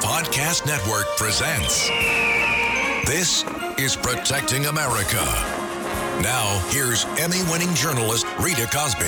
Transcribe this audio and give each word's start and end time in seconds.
Podcast 0.00 0.66
Network 0.66 1.06
presents 1.16 1.88
This 3.06 3.44
is 3.78 3.96
Protecting 3.96 4.66
America. 4.66 5.22
Now, 6.20 6.60
here's 6.70 7.04
Emmy 7.18 7.42
winning 7.50 7.72
journalist 7.74 8.26
Rita 8.40 8.66
Cosby. 8.72 9.06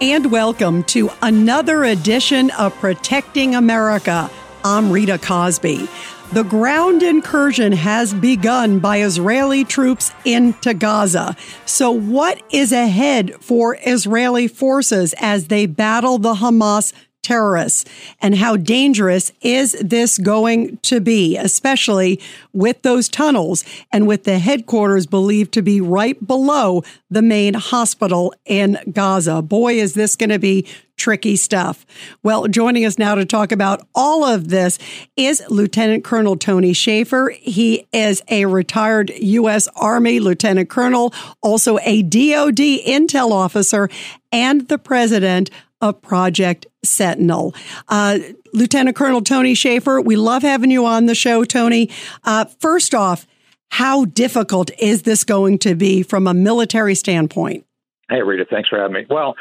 And 0.00 0.30
welcome 0.30 0.82
to 0.84 1.10
another 1.22 1.84
edition 1.84 2.50
of 2.58 2.74
Protecting 2.74 3.54
America. 3.54 4.30
I'm 4.64 4.90
Rita 4.90 5.18
Cosby. 5.18 5.88
The 6.32 6.44
ground 6.44 7.02
incursion 7.02 7.72
has 7.72 8.12
begun 8.12 8.80
by 8.80 9.00
Israeli 9.00 9.64
troops 9.64 10.12
into 10.26 10.74
Gaza. 10.74 11.36
So, 11.64 11.90
what 11.90 12.42
is 12.50 12.70
ahead 12.70 13.36
for 13.40 13.78
Israeli 13.86 14.46
forces 14.46 15.14
as 15.20 15.46
they 15.46 15.64
battle 15.64 16.18
the 16.18 16.34
Hamas 16.34 16.92
terrorists? 17.28 17.84
And 18.22 18.34
how 18.36 18.56
dangerous 18.56 19.32
is 19.42 19.72
this 19.80 20.16
going 20.16 20.78
to 20.78 20.98
be, 20.98 21.36
especially 21.36 22.20
with 22.54 22.80
those 22.80 23.08
tunnels 23.10 23.64
and 23.92 24.06
with 24.06 24.24
the 24.24 24.38
headquarters 24.38 25.06
believed 25.06 25.52
to 25.52 25.62
be 25.62 25.80
right 25.82 26.26
below 26.26 26.82
the 27.10 27.20
main 27.20 27.52
hospital 27.52 28.32
in 28.46 28.78
Gaza? 28.90 29.42
Boy, 29.42 29.74
is 29.74 29.92
this 29.92 30.16
going 30.16 30.30
to 30.30 30.38
be 30.38 30.66
tricky 30.98 31.36
stuff. 31.36 31.86
Well, 32.24 32.48
joining 32.48 32.84
us 32.84 32.98
now 32.98 33.14
to 33.14 33.24
talk 33.24 33.52
about 33.52 33.86
all 33.94 34.24
of 34.24 34.48
this 34.48 34.78
is 35.16 35.42
Lieutenant 35.48 36.02
Colonel 36.04 36.36
Tony 36.36 36.72
Shaffer. 36.72 37.32
He 37.38 37.86
is 37.92 38.20
a 38.28 38.46
retired 38.46 39.10
U.S. 39.10 39.68
Army 39.76 40.18
Lieutenant 40.18 40.68
Colonel, 40.68 41.14
also 41.40 41.78
a 41.82 42.02
DoD 42.02 42.58
intel 42.58 43.30
officer, 43.30 43.88
and 44.32 44.66
the 44.68 44.76
president 44.76 45.50
of 45.80 46.00
Project 46.02 46.66
Sentinel. 46.84 47.54
Uh, 47.88 48.18
Lieutenant 48.52 48.96
Colonel 48.96 49.22
Tony 49.22 49.54
Shaffer, 49.54 50.00
we 50.00 50.16
love 50.16 50.42
having 50.42 50.70
you 50.70 50.86
on 50.86 51.06
the 51.06 51.14
show, 51.14 51.44
Tony. 51.44 51.90
Uh, 52.24 52.46
first 52.60 52.94
off, 52.94 53.26
how 53.70 54.06
difficult 54.06 54.70
is 54.78 55.02
this 55.02 55.24
going 55.24 55.58
to 55.58 55.74
be 55.74 56.02
from 56.02 56.26
a 56.26 56.34
military 56.34 56.94
standpoint? 56.94 57.64
Hey, 58.10 58.22
Rita, 58.22 58.46
thanks 58.50 58.70
for 58.70 58.78
having 58.78 58.94
me. 58.94 59.06
Well, 59.10 59.34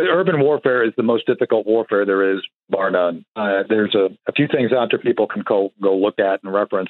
urban 0.00 0.40
warfare 0.40 0.82
is 0.82 0.94
the 0.96 1.02
most 1.02 1.26
difficult 1.26 1.66
warfare 1.66 2.06
there 2.06 2.34
is, 2.34 2.40
bar 2.70 2.90
none. 2.90 3.26
Uh, 3.36 3.64
there's 3.68 3.94
a, 3.94 4.08
a, 4.26 4.32
few 4.32 4.48
things 4.48 4.72
out 4.72 4.88
there 4.90 4.98
people 4.98 5.26
can 5.26 5.42
go, 5.46 5.70
go 5.82 5.94
look 5.94 6.18
at 6.18 6.42
and 6.42 6.52
reference. 6.52 6.88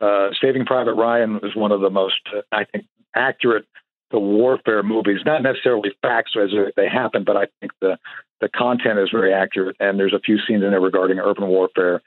Uh, 0.00 0.28
Saving 0.40 0.64
Private 0.64 0.94
Ryan 0.94 1.40
is 1.42 1.54
one 1.54 1.70
of 1.70 1.82
the 1.82 1.90
most, 1.90 2.20
uh, 2.34 2.40
I 2.50 2.64
think, 2.64 2.86
accurate 3.14 3.66
the 4.14 4.20
warfare 4.20 4.84
movies. 4.84 5.18
Not 5.26 5.42
necessarily 5.42 5.90
facts 6.00 6.32
as 6.40 6.50
they 6.76 6.88
happen, 6.88 7.24
but 7.24 7.36
I 7.36 7.46
think 7.60 7.72
the 7.80 7.98
the 8.40 8.48
content 8.48 9.00
is 9.00 9.08
very 9.10 9.34
accurate. 9.34 9.76
And 9.80 9.98
there's 9.98 10.14
a 10.14 10.20
few 10.20 10.38
scenes 10.46 10.62
in 10.62 10.70
there 10.70 10.80
regarding 10.80 11.18
urban 11.18 11.48
warfare. 11.48 12.00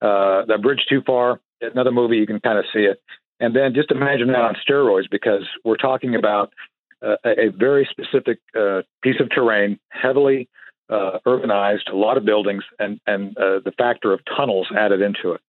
Uh, 0.00 0.44
the 0.44 0.58
Bridge 0.60 0.84
Too 0.88 1.02
Far, 1.06 1.40
another 1.60 1.92
movie 1.92 2.16
you 2.16 2.26
can 2.26 2.40
kind 2.40 2.58
of 2.58 2.64
see 2.74 2.80
it. 2.80 3.00
And 3.38 3.54
then 3.54 3.74
just 3.74 3.92
imagine 3.92 4.26
that 4.28 4.42
on 4.42 4.56
steroids 4.68 5.08
because 5.08 5.44
we're 5.64 5.76
talking 5.76 6.16
about 6.16 6.52
uh, 7.00 7.16
a 7.24 7.48
very 7.56 7.88
specific 7.88 8.40
uh, 8.58 8.82
piece 9.02 9.20
of 9.20 9.30
terrain, 9.30 9.78
heavily 9.90 10.48
uh, 10.90 11.18
urbanized, 11.24 11.92
a 11.92 11.96
lot 11.96 12.16
of 12.16 12.24
buildings, 12.24 12.64
and 12.80 13.00
and 13.06 13.38
uh, 13.38 13.60
the 13.64 13.72
factor 13.78 14.12
of 14.12 14.20
tunnels 14.36 14.66
added 14.76 15.00
into 15.00 15.32
it. 15.32 15.40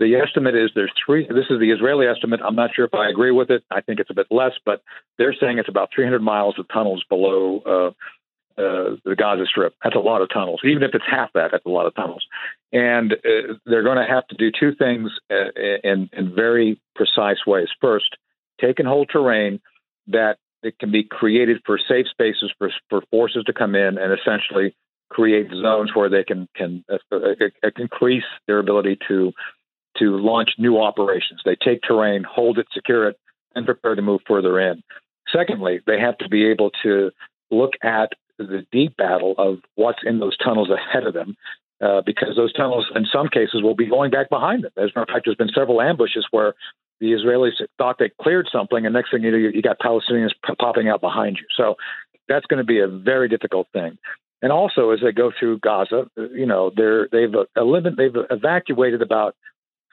The 0.00 0.16
estimate 0.16 0.56
is 0.56 0.70
there's 0.74 0.92
three. 1.04 1.26
This 1.28 1.44
is 1.50 1.60
the 1.60 1.70
Israeli 1.70 2.06
estimate. 2.06 2.40
I'm 2.42 2.56
not 2.56 2.74
sure 2.74 2.86
if 2.86 2.94
I 2.94 3.10
agree 3.10 3.30
with 3.30 3.50
it. 3.50 3.62
I 3.70 3.82
think 3.82 4.00
it's 4.00 4.08
a 4.08 4.14
bit 4.14 4.28
less, 4.30 4.52
but 4.64 4.82
they're 5.18 5.34
saying 5.38 5.58
it's 5.58 5.68
about 5.68 5.90
300 5.94 6.22
miles 6.22 6.58
of 6.58 6.66
tunnels 6.68 7.04
below 7.08 7.60
uh, 7.66 8.60
uh, 8.60 8.96
the 9.04 9.14
Gaza 9.14 9.44
Strip. 9.44 9.74
That's 9.84 9.94
a 9.94 10.00
lot 10.00 10.22
of 10.22 10.30
tunnels. 10.30 10.62
Even 10.64 10.82
if 10.84 10.94
it's 10.94 11.04
half 11.06 11.34
that, 11.34 11.50
that's 11.52 11.66
a 11.66 11.70
lot 11.70 11.86
of 11.86 11.94
tunnels. 11.94 12.24
And 12.72 13.12
uh, 13.12 13.54
they're 13.66 13.82
going 13.82 13.98
to 13.98 14.10
have 14.10 14.26
to 14.28 14.36
do 14.36 14.50
two 14.50 14.74
things 14.74 15.10
uh, 15.30 15.50
in, 15.84 16.08
in 16.14 16.34
very 16.34 16.80
precise 16.96 17.46
ways. 17.46 17.68
First, 17.78 18.16
take 18.58 18.78
and 18.78 18.88
hold 18.88 19.10
terrain 19.12 19.60
that 20.06 20.38
it 20.62 20.78
can 20.78 20.90
be 20.90 21.04
created 21.04 21.60
for 21.66 21.78
safe 21.78 22.06
spaces 22.10 22.50
for, 22.58 22.70
for 22.88 23.02
forces 23.10 23.44
to 23.44 23.52
come 23.52 23.74
in 23.74 23.98
and 23.98 24.18
essentially 24.18 24.74
create 25.10 25.50
zones 25.50 25.90
where 25.94 26.08
they 26.08 26.24
can 26.24 26.48
can 26.54 26.84
uh, 26.90 26.96
uh, 27.12 27.16
uh, 27.62 27.70
increase 27.76 28.24
their 28.46 28.60
ability 28.60 28.96
to 29.08 29.32
to 29.98 30.16
launch 30.16 30.50
new 30.58 30.80
operations. 30.80 31.40
They 31.44 31.56
take 31.56 31.82
terrain, 31.82 32.24
hold 32.24 32.58
it, 32.58 32.66
secure 32.72 33.08
it, 33.08 33.16
and 33.54 33.66
prepare 33.66 33.94
to 33.94 34.02
move 34.02 34.20
further 34.26 34.60
in. 34.60 34.82
Secondly, 35.32 35.80
they 35.86 35.98
have 35.98 36.18
to 36.18 36.28
be 36.28 36.46
able 36.46 36.70
to 36.82 37.10
look 37.50 37.72
at 37.82 38.12
the 38.38 38.64
deep 38.72 38.96
battle 38.96 39.34
of 39.38 39.58
what's 39.74 39.98
in 40.04 40.18
those 40.18 40.36
tunnels 40.38 40.70
ahead 40.70 41.06
of 41.06 41.14
them, 41.14 41.36
uh, 41.80 42.00
because 42.04 42.36
those 42.36 42.52
tunnels, 42.52 42.86
in 42.94 43.06
some 43.12 43.28
cases, 43.28 43.62
will 43.62 43.74
be 43.74 43.86
going 43.86 44.10
back 44.10 44.30
behind 44.30 44.64
them. 44.64 44.70
As 44.76 44.84
a 44.84 44.86
matter 44.86 45.02
of 45.02 45.08
fact, 45.08 45.22
there's 45.26 45.36
been 45.36 45.50
several 45.54 45.80
ambushes 45.80 46.26
where 46.30 46.54
the 47.00 47.12
Israelis 47.12 47.52
thought 47.78 47.96
they 47.98 48.10
cleared 48.20 48.48
something, 48.52 48.84
and 48.84 48.92
next 48.92 49.10
thing 49.10 49.22
you 49.22 49.30
know, 49.30 49.36
you 49.36 49.62
got 49.62 49.78
Palestinians 49.78 50.30
popping 50.58 50.88
out 50.88 51.00
behind 51.00 51.38
you. 51.38 51.46
So 51.56 51.74
that's 52.28 52.46
going 52.46 52.58
to 52.58 52.64
be 52.64 52.80
a 52.80 52.88
very 52.88 53.28
difficult 53.28 53.68
thing. 53.72 53.98
And 54.42 54.52
also, 54.52 54.90
as 54.90 55.00
they 55.02 55.12
go 55.12 55.32
through 55.38 55.58
Gaza, 55.58 56.10
you 56.16 56.46
know, 56.46 56.70
they're, 56.74 57.08
they've 57.12 57.34
eliminated, 57.56 57.98
they've 57.98 58.24
evacuated 58.30 59.02
about. 59.02 59.34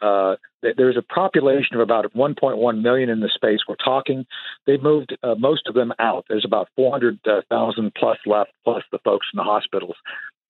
Uh, 0.02 0.36
there's 0.62 0.98
a 0.98 1.02
population 1.02 1.76
of 1.76 1.82
about 1.82 2.14
1.1 2.14 2.82
million 2.82 3.10
in 3.10 3.20
the 3.20 3.30
space 3.34 3.60
we're 3.68 3.76
talking. 3.76 4.26
They've 4.66 4.82
moved 4.82 5.18
uh, 5.24 5.36
most 5.36 5.68
of 5.68 5.76
them 5.76 5.94
out. 6.00 6.26
There's 6.30 6.46
about 6.46 6.70
400,000 6.76 7.92
plus 7.96 8.18
left, 8.26 8.52
plus 8.64 8.84
the 8.92 9.00
folks 9.00 9.28
in 9.34 9.38
the 9.38 9.44
hospitals. 9.44 9.96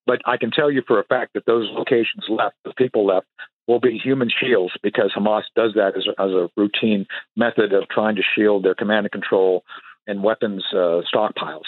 But 0.06 0.22
I 0.26 0.38
can 0.38 0.52
tell 0.52 0.72
you 0.72 0.82
for 0.88 1.00
a 1.00 1.04
fact 1.04 1.34
that 1.34 1.46
those 1.46 1.70
locations 1.72 2.26
left, 2.30 2.56
the 2.64 2.74
people 2.74 3.06
left, 3.06 3.28
will 3.68 3.82
be 3.82 3.98
human 3.98 4.30
shields 4.30 4.74
because 4.82 5.14
Hamas 5.16 5.44
does 5.56 5.74
that 5.76 5.98
as 5.98 6.08
a, 6.08 6.22
as 6.22 6.32
a 6.32 6.50
routine 6.56 7.06
method 7.36 7.74
of 7.74 7.90
trying 7.90 8.16
to 8.16 8.22
shield 8.36 8.64
their 8.64 8.76
command 8.76 9.06
and 9.06 9.12
control 9.12 9.64
and 10.08 10.24
weapons 10.24 10.64
uh, 10.72 11.02
stockpiles. 11.14 11.66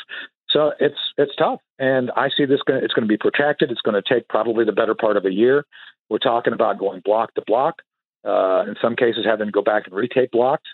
So 0.49 0.71
it's 0.79 0.97
it's 1.17 1.35
tough, 1.35 1.59
and 1.77 2.09
I 2.15 2.29
see 2.35 2.45
this. 2.45 2.61
Gonna, 2.65 2.79
it's 2.79 2.93
going 2.93 3.07
to 3.07 3.11
be 3.11 3.17
protracted. 3.17 3.69
It's 3.69 3.81
going 3.81 4.01
to 4.01 4.13
take 4.13 4.27
probably 4.27 4.65
the 4.65 4.71
better 4.71 4.95
part 4.95 5.15
of 5.15 5.25
a 5.25 5.31
year. 5.31 5.65
We're 6.09 6.19
talking 6.19 6.53
about 6.53 6.79
going 6.79 7.01
block 7.03 7.33
to 7.35 7.43
block. 7.45 7.81
Uh, 8.25 8.65
in 8.67 8.75
some 8.81 8.95
cases, 8.95 9.25
having 9.25 9.47
to 9.47 9.51
go 9.51 9.61
back 9.61 9.85
and 9.85 9.95
retake 9.95 10.31
blocks. 10.31 10.67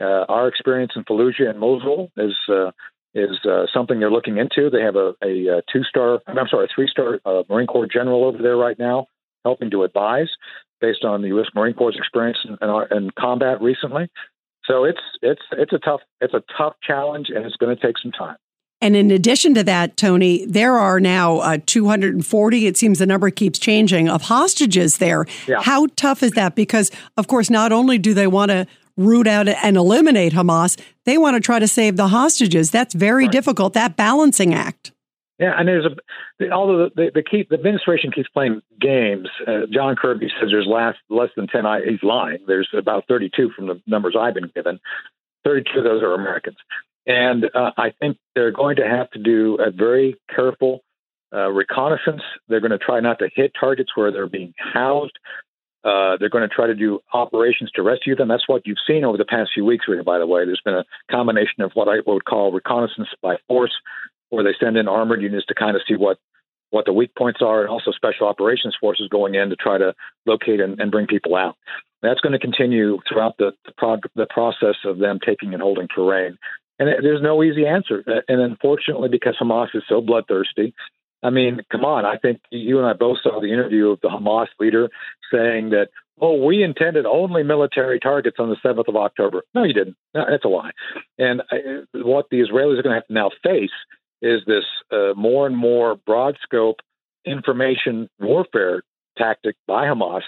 Uh, 0.00 0.24
our 0.28 0.48
experience 0.48 0.92
in 0.96 1.04
Fallujah 1.04 1.50
and 1.50 1.58
Mosul 1.58 2.10
is 2.16 2.34
uh, 2.48 2.70
is 3.14 3.38
uh, 3.48 3.66
something 3.72 3.98
they're 3.98 4.10
looking 4.10 4.36
into. 4.36 4.70
They 4.70 4.82
have 4.82 4.96
a, 4.96 5.14
a, 5.22 5.58
a 5.58 5.62
two 5.72 5.82
star, 5.84 6.20
I'm 6.26 6.48
sorry, 6.48 6.66
a 6.66 6.68
three 6.74 6.88
star 6.88 7.20
uh, 7.24 7.42
Marine 7.48 7.66
Corps 7.66 7.86
general 7.86 8.24
over 8.24 8.38
there 8.38 8.56
right 8.56 8.78
now, 8.78 9.06
helping 9.44 9.70
to 9.70 9.84
advise 9.84 10.28
based 10.80 11.04
on 11.04 11.22
the 11.22 11.28
U.S. 11.28 11.46
Marine 11.54 11.74
Corps' 11.74 11.96
experience 11.96 12.38
in, 12.44 12.56
in, 12.60 12.96
in 12.96 13.10
combat 13.18 13.60
recently. 13.62 14.08
So 14.66 14.84
it's 14.84 15.00
it's 15.22 15.42
it's 15.52 15.72
a 15.72 15.78
tough 15.78 16.00
it's 16.20 16.34
a 16.34 16.42
tough 16.58 16.74
challenge, 16.82 17.28
and 17.34 17.44
it's 17.44 17.56
going 17.56 17.74
to 17.74 17.80
take 17.80 17.96
some 18.02 18.12
time. 18.12 18.36
And 18.80 18.94
in 18.94 19.10
addition 19.10 19.54
to 19.54 19.64
that, 19.64 19.96
Tony, 19.96 20.44
there 20.46 20.76
are 20.76 21.00
now 21.00 21.38
uh, 21.38 21.58
240, 21.64 22.66
it 22.66 22.76
seems 22.76 22.98
the 22.98 23.06
number 23.06 23.30
keeps 23.30 23.58
changing, 23.58 24.08
of 24.08 24.22
hostages 24.22 24.98
there. 24.98 25.26
Yeah. 25.48 25.62
How 25.62 25.86
tough 25.96 26.22
is 26.22 26.32
that? 26.32 26.54
Because, 26.54 26.90
of 27.16 27.26
course, 27.26 27.48
not 27.48 27.72
only 27.72 27.96
do 27.96 28.12
they 28.12 28.26
want 28.26 28.50
to 28.50 28.66
root 28.96 29.26
out 29.26 29.48
and 29.48 29.76
eliminate 29.76 30.32
Hamas, 30.32 30.80
they 31.04 31.16
want 31.16 31.36
to 31.36 31.40
try 31.40 31.58
to 31.58 31.68
save 31.68 31.96
the 31.96 32.08
hostages. 32.08 32.70
That's 32.70 32.94
very 32.94 33.24
right. 33.24 33.32
difficult, 33.32 33.72
that 33.74 33.96
balancing 33.96 34.54
act. 34.54 34.92
Yeah, 35.38 35.52
and 35.58 35.68
there's 35.68 35.84
a 35.84 36.50
although 36.50 36.88
the 36.94 37.10
the, 37.14 37.22
keep, 37.22 37.50
the 37.50 37.56
administration 37.56 38.10
keeps 38.10 38.28
playing 38.30 38.62
games. 38.80 39.28
Uh, 39.46 39.66
John 39.70 39.94
Kirby 39.94 40.28
says 40.40 40.48
there's 40.50 40.66
last 40.66 40.98
less 41.10 41.28
than 41.36 41.46
ten. 41.46 41.64
He's 41.86 42.02
lying. 42.02 42.38
There's 42.46 42.68
about 42.72 43.04
32 43.06 43.50
from 43.54 43.66
the 43.66 43.80
numbers 43.86 44.16
I've 44.18 44.32
been 44.32 44.50
given. 44.54 44.80
32 45.44 45.78
of 45.78 45.84
those 45.84 46.02
are 46.02 46.14
Americans, 46.14 46.56
and 47.06 47.44
uh, 47.54 47.72
I 47.76 47.90
think 47.98 48.18
they're 48.34 48.50
going 48.52 48.76
to 48.76 48.86
have 48.86 49.10
to 49.12 49.18
do 49.18 49.56
a 49.60 49.70
very 49.70 50.16
careful 50.34 50.82
uh, 51.32 51.50
reconnaissance. 51.50 52.22
They're 52.48 52.60
going 52.60 52.72
to 52.72 52.78
try 52.78 53.00
not 53.00 53.18
to 53.20 53.28
hit 53.34 53.52
targets 53.58 53.90
where 53.94 54.10
they're 54.10 54.28
being 54.28 54.54
housed. 54.58 55.18
Uh, 55.84 56.16
they're 56.18 56.28
going 56.30 56.48
to 56.48 56.52
try 56.52 56.66
to 56.66 56.74
do 56.74 57.00
operations 57.12 57.70
to 57.72 57.82
rescue 57.82 58.16
them. 58.16 58.26
That's 58.26 58.48
what 58.48 58.66
you've 58.66 58.78
seen 58.86 59.04
over 59.04 59.16
the 59.16 59.24
past 59.24 59.50
few 59.54 59.64
weeks, 59.64 59.86
by 60.04 60.18
the 60.18 60.26
way. 60.26 60.44
There's 60.44 60.60
been 60.64 60.74
a 60.74 60.84
combination 61.10 61.62
of 61.62 61.70
what 61.74 61.88
I 61.88 61.98
would 62.04 62.24
call 62.24 62.50
reconnaissance 62.50 63.08
by 63.22 63.36
force 63.46 63.72
where 64.30 64.42
they 64.42 64.54
send 64.58 64.76
in 64.76 64.88
armored 64.88 65.22
units 65.22 65.46
to 65.46 65.54
kind 65.54 65.76
of 65.76 65.82
see 65.86 65.94
what 65.94 66.18
what 66.70 66.84
the 66.84 66.92
weak 66.92 67.14
points 67.16 67.40
are, 67.42 67.60
and 67.60 67.70
also 67.70 67.92
special 67.92 68.26
operations 68.26 68.76
forces 68.80 69.08
going 69.08 69.36
in 69.36 69.50
to 69.50 69.56
try 69.56 69.78
to 69.78 69.94
locate 70.26 70.60
and, 70.60 70.80
and 70.80 70.90
bring 70.90 71.06
people 71.06 71.36
out. 71.36 71.56
That's 72.02 72.20
going 72.20 72.32
to 72.32 72.40
continue 72.40 72.98
throughout 73.08 73.36
the 73.38 73.52
the, 73.64 73.72
prog- 73.78 74.10
the 74.16 74.26
process 74.28 74.74
of 74.84 74.98
them 74.98 75.20
taking 75.24 75.54
and 75.54 75.62
holding 75.62 75.86
terrain. 75.86 76.38
And 76.78 76.88
it, 76.88 76.98
there's 77.02 77.22
no 77.22 77.42
easy 77.42 77.66
answer. 77.66 78.02
And 78.28 78.40
unfortunately, 78.40 79.08
because 79.08 79.36
Hamas 79.40 79.74
is 79.74 79.82
so 79.88 80.00
bloodthirsty, 80.00 80.74
I 81.22 81.30
mean, 81.30 81.60
come 81.70 81.84
on. 81.84 82.04
I 82.04 82.18
think 82.18 82.40
you 82.50 82.78
and 82.78 82.86
I 82.86 82.92
both 82.92 83.18
saw 83.22 83.40
the 83.40 83.52
interview 83.52 83.88
of 83.88 84.00
the 84.00 84.08
Hamas 84.08 84.48
leader 84.60 84.90
saying 85.32 85.70
that, 85.70 85.88
oh, 86.20 86.44
we 86.44 86.62
intended 86.62 87.06
only 87.06 87.42
military 87.42 87.98
targets 87.98 88.36
on 88.38 88.48
the 88.48 88.56
7th 88.64 88.88
of 88.88 88.96
October. 88.96 89.42
No, 89.54 89.64
you 89.64 89.72
didn't. 89.72 89.96
That's 90.14 90.44
a 90.44 90.48
lie. 90.48 90.70
And 91.18 91.40
uh, 91.40 91.84
what 91.94 92.26
the 92.30 92.40
Israelis 92.40 92.78
are 92.78 92.82
going 92.82 92.94
to 92.94 93.00
have 93.00 93.06
to 93.06 93.12
now 93.12 93.30
face 93.42 93.70
is 94.22 94.40
this 94.46 94.64
uh, 94.90 95.12
more 95.14 95.46
and 95.46 95.56
more 95.56 95.96
broad 95.96 96.36
scope 96.42 96.80
information 97.24 98.08
warfare 98.20 98.82
tactic 99.18 99.56
by 99.66 99.86
Hamas 99.86 100.22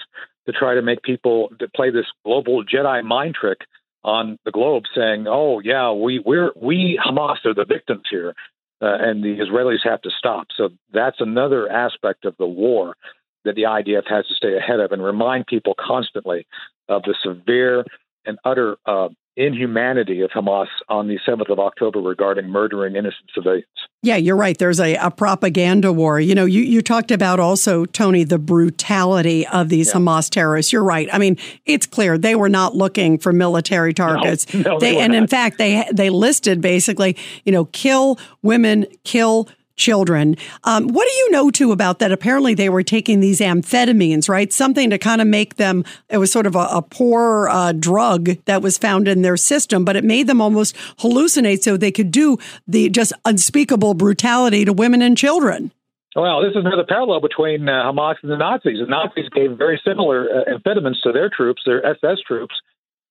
to 0.45 0.51
try 0.51 0.75
to 0.75 0.81
make 0.81 1.01
people 1.01 1.49
to 1.59 1.67
play 1.69 1.91
this 1.91 2.05
global 2.25 2.63
Jedi 2.63 3.03
mind 3.03 3.35
trick 3.39 3.59
on 4.03 4.37
the 4.45 4.51
globe, 4.51 4.83
saying, 4.95 5.25
"Oh 5.27 5.59
yeah, 5.59 5.91
we 5.91 6.19
we're 6.19 6.51
we 6.55 6.99
Hamas 7.03 7.45
are 7.45 7.53
the 7.53 7.65
victims 7.65 8.03
here." 8.09 8.35
Uh, 8.81 8.95
and 8.97 9.21
the 9.21 9.39
Israelis 9.39 9.83
have 9.83 10.01
to 10.01 10.09
stop. 10.17 10.47
So 10.55 10.69
that's 10.93 11.19
another 11.19 11.69
aspect 11.69 12.23
of 12.23 12.37
the 12.37 12.45
war 12.45 12.95
that 13.43 13.55
the 13.55 13.63
IDF 13.63 14.07
has 14.07 14.25
to 14.27 14.35
stay 14.35 14.55
ahead 14.55 14.79
of 14.79 14.93
and 14.93 15.03
remind 15.03 15.47
people 15.47 15.75
constantly 15.77 16.47
of 16.87 17.03
the 17.03 17.13
severe 17.21 17.83
and 18.25 18.37
utter 18.45 18.77
uh, 18.85 19.09
inhumanity 19.39 20.19
of 20.19 20.29
Hamas 20.31 20.67
on 20.89 21.07
the 21.07 21.17
7th 21.27 21.49
of 21.49 21.59
October 21.59 22.01
regarding 22.01 22.49
murdering 22.49 22.97
innocent 22.97 23.23
civilians. 23.33 23.65
Yeah, 24.03 24.17
you're 24.17 24.35
right. 24.35 24.57
There's 24.57 24.81
a, 24.81 24.95
a 24.95 25.09
propaganda 25.09 25.93
war. 25.93 26.19
You 26.19 26.35
know, 26.35 26.45
you, 26.45 26.61
you 26.61 26.81
talked 26.81 27.09
about 27.09 27.39
also, 27.39 27.85
Tony, 27.85 28.25
the 28.25 28.37
brutality 28.37 29.47
of 29.47 29.69
these 29.69 29.87
yeah. 29.87 29.93
Hamas 29.95 30.29
terrorists. 30.29 30.73
You're 30.73 30.83
right. 30.83 31.07
I 31.11 31.17
mean, 31.17 31.37
it's 31.65 31.85
clear 31.85 32.17
they 32.17 32.35
were 32.35 32.49
not 32.49 32.75
looking 32.75 33.17
for 33.17 33.31
military 33.31 33.93
targets. 33.93 34.53
No, 34.53 34.61
no, 34.61 34.79
they, 34.79 34.95
they 34.95 34.99
and 34.99 35.13
not. 35.13 35.19
in 35.19 35.27
fact, 35.27 35.57
they 35.57 35.85
they 35.91 36.09
listed 36.09 36.59
basically, 36.59 37.17
you 37.45 37.51
know, 37.51 37.65
kill 37.65 38.19
women, 38.41 38.85
kill 39.03 39.47
children. 39.79 40.35
Um, 40.65 40.89
what 40.89 41.07
do 41.09 41.15
you 41.15 41.31
know 41.31 41.49
too 41.49 41.71
about 41.71 41.97
that? 41.99 42.11
Apparently, 42.11 42.53
they 42.53 42.69
were 42.69 42.83
taking 42.83 43.19
these 43.19 43.39
amphetamines, 43.39 44.29
right? 44.29 44.53
Something 44.53 44.91
to 44.91 44.99
kind 44.99 45.21
of 45.21 45.27
make 45.27 45.55
them. 45.55 45.83
It 46.09 46.17
was 46.17 46.31
sort 46.31 46.45
of 46.45 46.55
a, 46.55 46.67
a 46.71 46.81
poor 46.83 47.49
uh, 47.49 47.71
drug 47.71 48.37
that 48.45 48.61
was 48.61 48.77
found 48.77 49.07
in 49.07 49.23
their 49.23 49.37
system, 49.37 49.83
but 49.85 49.95
it 49.95 50.03
made 50.03 50.27
them 50.27 50.41
almost 50.41 50.75
hallucinate, 50.99 51.63
so 51.63 51.77
they 51.77 51.91
could 51.91 52.11
do 52.11 52.37
the 52.67 52.89
just 52.89 53.13
unspeakable 53.25 53.95
brutality 53.95 54.65
to 54.65 54.73
women 54.73 55.01
and 55.01 55.17
children. 55.17 55.71
Well, 56.15 56.41
this 56.41 56.51
is 56.51 56.65
another 56.65 56.85
parallel 56.87 57.21
between 57.21 57.69
uh, 57.69 57.83
Hamas 57.85 58.15
and 58.21 58.31
the 58.31 58.37
Nazis. 58.37 58.79
The 58.79 58.87
Nazis 58.87 59.29
gave 59.29 59.57
very 59.57 59.81
similar 59.87 60.27
uh, 60.27 60.57
amphetamines 60.57 61.01
to 61.03 61.11
their 61.11 61.29
troops, 61.29 61.61
their 61.65 61.85
SS 61.85 62.19
troops, 62.27 62.55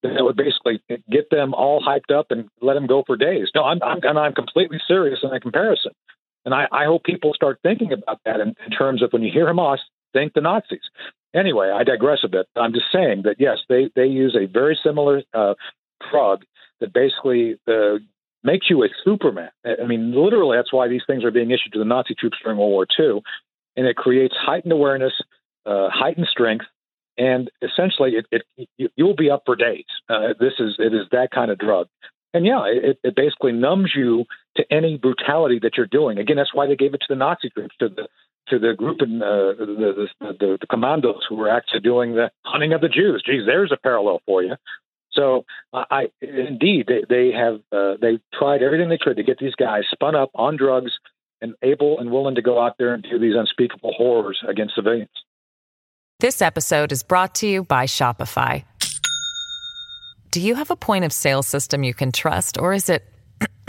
that 0.03 0.23
would 0.23 0.37
basically 0.37 0.81
get 1.11 1.31
them 1.31 1.55
all 1.55 1.82
hyped 1.82 2.15
up 2.17 2.26
and 2.31 2.49
let 2.61 2.75
them 2.75 2.87
go 2.87 3.03
for 3.06 3.17
days. 3.17 3.49
No, 3.55 3.65
I'm, 3.65 3.82
I'm, 3.82 4.17
I'm 4.17 4.35
completely 4.35 4.79
serious 4.87 5.20
in 5.23 5.31
that 5.31 5.43
comparison. 5.43 5.93
And 6.44 6.55
I, 6.55 6.67
I 6.73 6.85
hope 6.85 7.05
people 7.05 7.32
start 7.35 7.58
thinking 7.62 7.93
about 7.93 8.20
that 8.25 8.40
in, 8.40 8.55
in 8.64 8.70
terms 8.70 9.02
of 9.02 9.12
when 9.12 9.23
you 9.23 9.31
hear 9.32 9.46
Hamas, 9.46 9.79
think 10.12 10.32
the 10.35 10.40
Nazis. 10.40 10.81
Anyway, 11.35 11.70
I 11.70 11.85
digress 11.85 12.20
a 12.25 12.29
bit. 12.29 12.46
I'm 12.56 12.73
just 12.73 12.87
saying 12.93 13.23
that 13.25 13.37
yes, 13.38 13.58
they 13.69 13.90
they 13.94 14.06
use 14.06 14.35
a 14.35 14.46
very 14.46 14.79
similar 14.82 15.23
uh, 15.35 15.55
drug 16.11 16.44
that 16.81 16.93
basically 16.94 17.58
uh, 17.69 17.99
makes 18.43 18.70
you 18.70 18.82
a 18.82 18.88
Superman. 19.05 19.50
I 19.64 19.87
mean, 19.87 20.12
literally, 20.14 20.56
that's 20.56 20.73
why 20.73 20.88
these 20.88 21.02
things 21.06 21.25
are 21.25 21.31
being 21.31 21.50
issued 21.50 21.73
to 21.75 21.79
the 21.79 21.85
Nazi 21.85 22.14
troops 22.14 22.38
during 22.43 22.58
World 22.58 22.70
War 22.70 22.87
II, 22.99 23.20
and 23.76 23.87
it 23.87 23.96
creates 23.96 24.34
heightened 24.38 24.73
awareness, 24.73 25.12
uh, 25.67 25.88
heightened 25.91 26.29
strength, 26.31 26.64
and 27.19 27.50
essentially, 27.61 28.12
it, 28.12 28.26
it 28.56 28.69
you, 28.76 28.88
you'll 28.96 29.17
be 29.17 29.31
up 29.31 29.43
for 29.44 29.56
days. 29.56 29.84
Uh, 30.08 30.29
this 30.38 30.55
is 30.61 30.76
it 30.79 30.94
is 30.94 31.06
that 31.11 31.31
kind 31.32 31.50
of 31.50 31.58
drug. 31.58 31.88
And 32.32 32.46
yeah, 32.46 32.64
it, 32.67 32.99
it 33.02 33.17
basically 33.17 33.52
numbs 33.52 33.93
you 33.96 34.25
to 34.58 34.72
any 34.72 34.99
brutality 34.99 35.58
that 35.62 35.76
you're 35.76 35.87
doing. 35.87 36.19
Again, 36.19 36.37
that's 36.37 36.55
why 36.55 36.66
they 36.66 36.76
gave 36.76 36.94
it 36.94 36.99
to 36.99 37.06
the 37.08 37.16
Nazi 37.16 37.49
groups, 37.49 37.75
to 37.78 37.88
the 37.88 38.08
to 38.49 38.58
the 38.58 38.75
group 38.75 39.00
and 39.00 39.22
uh, 39.22 39.55
the, 39.58 40.06
the, 40.20 40.32
the 40.32 40.58
the 40.60 40.66
commandos 40.66 41.25
who 41.28 41.37
were 41.37 41.49
actually 41.49 41.81
doing 41.81 42.14
the 42.14 42.31
hunting 42.44 42.72
of 42.72 42.81
the 42.81 42.88
Jews. 42.88 43.22
Geez, 43.25 43.43
there's 43.46 43.72
a 43.72 43.76
parallel 43.76 44.20
for 44.26 44.43
you. 44.43 44.55
So 45.12 45.44
I 45.72 46.10
indeed 46.20 46.87
they, 46.87 47.05
they 47.08 47.32
have 47.32 47.60
uh, 47.72 47.94
they 48.00 48.19
tried 48.38 48.62
everything 48.62 48.88
they 48.88 48.99
could 48.99 49.16
to 49.16 49.22
get 49.22 49.38
these 49.38 49.55
guys 49.55 49.84
spun 49.90 50.14
up 50.14 50.31
on 50.34 50.56
drugs 50.56 50.93
and 51.40 51.55
able 51.62 51.99
and 51.99 52.10
willing 52.10 52.34
to 52.34 52.43
go 52.43 52.60
out 52.60 52.76
there 52.78 52.94
and 52.94 53.02
do 53.02 53.19
these 53.19 53.34
unspeakable 53.37 53.94
horrors 53.96 54.38
against 54.49 54.75
civilians. 54.75 55.10
This 56.20 56.43
episode 56.43 56.90
is 56.90 57.02
brought 57.02 57.37
to 57.37 57.46
you 57.46 57.62
by 57.64 57.87
Shopify. 57.87 58.64
Do 60.31 60.40
you 60.40 60.56
have 60.56 60.70
a 60.70 60.76
point 60.76 61.05
of 61.05 61.12
sale 61.12 61.43
system 61.43 61.84
you 61.84 61.94
can 61.94 62.12
trust, 62.12 62.58
or 62.58 62.72
is 62.72 62.88
it 62.88 63.05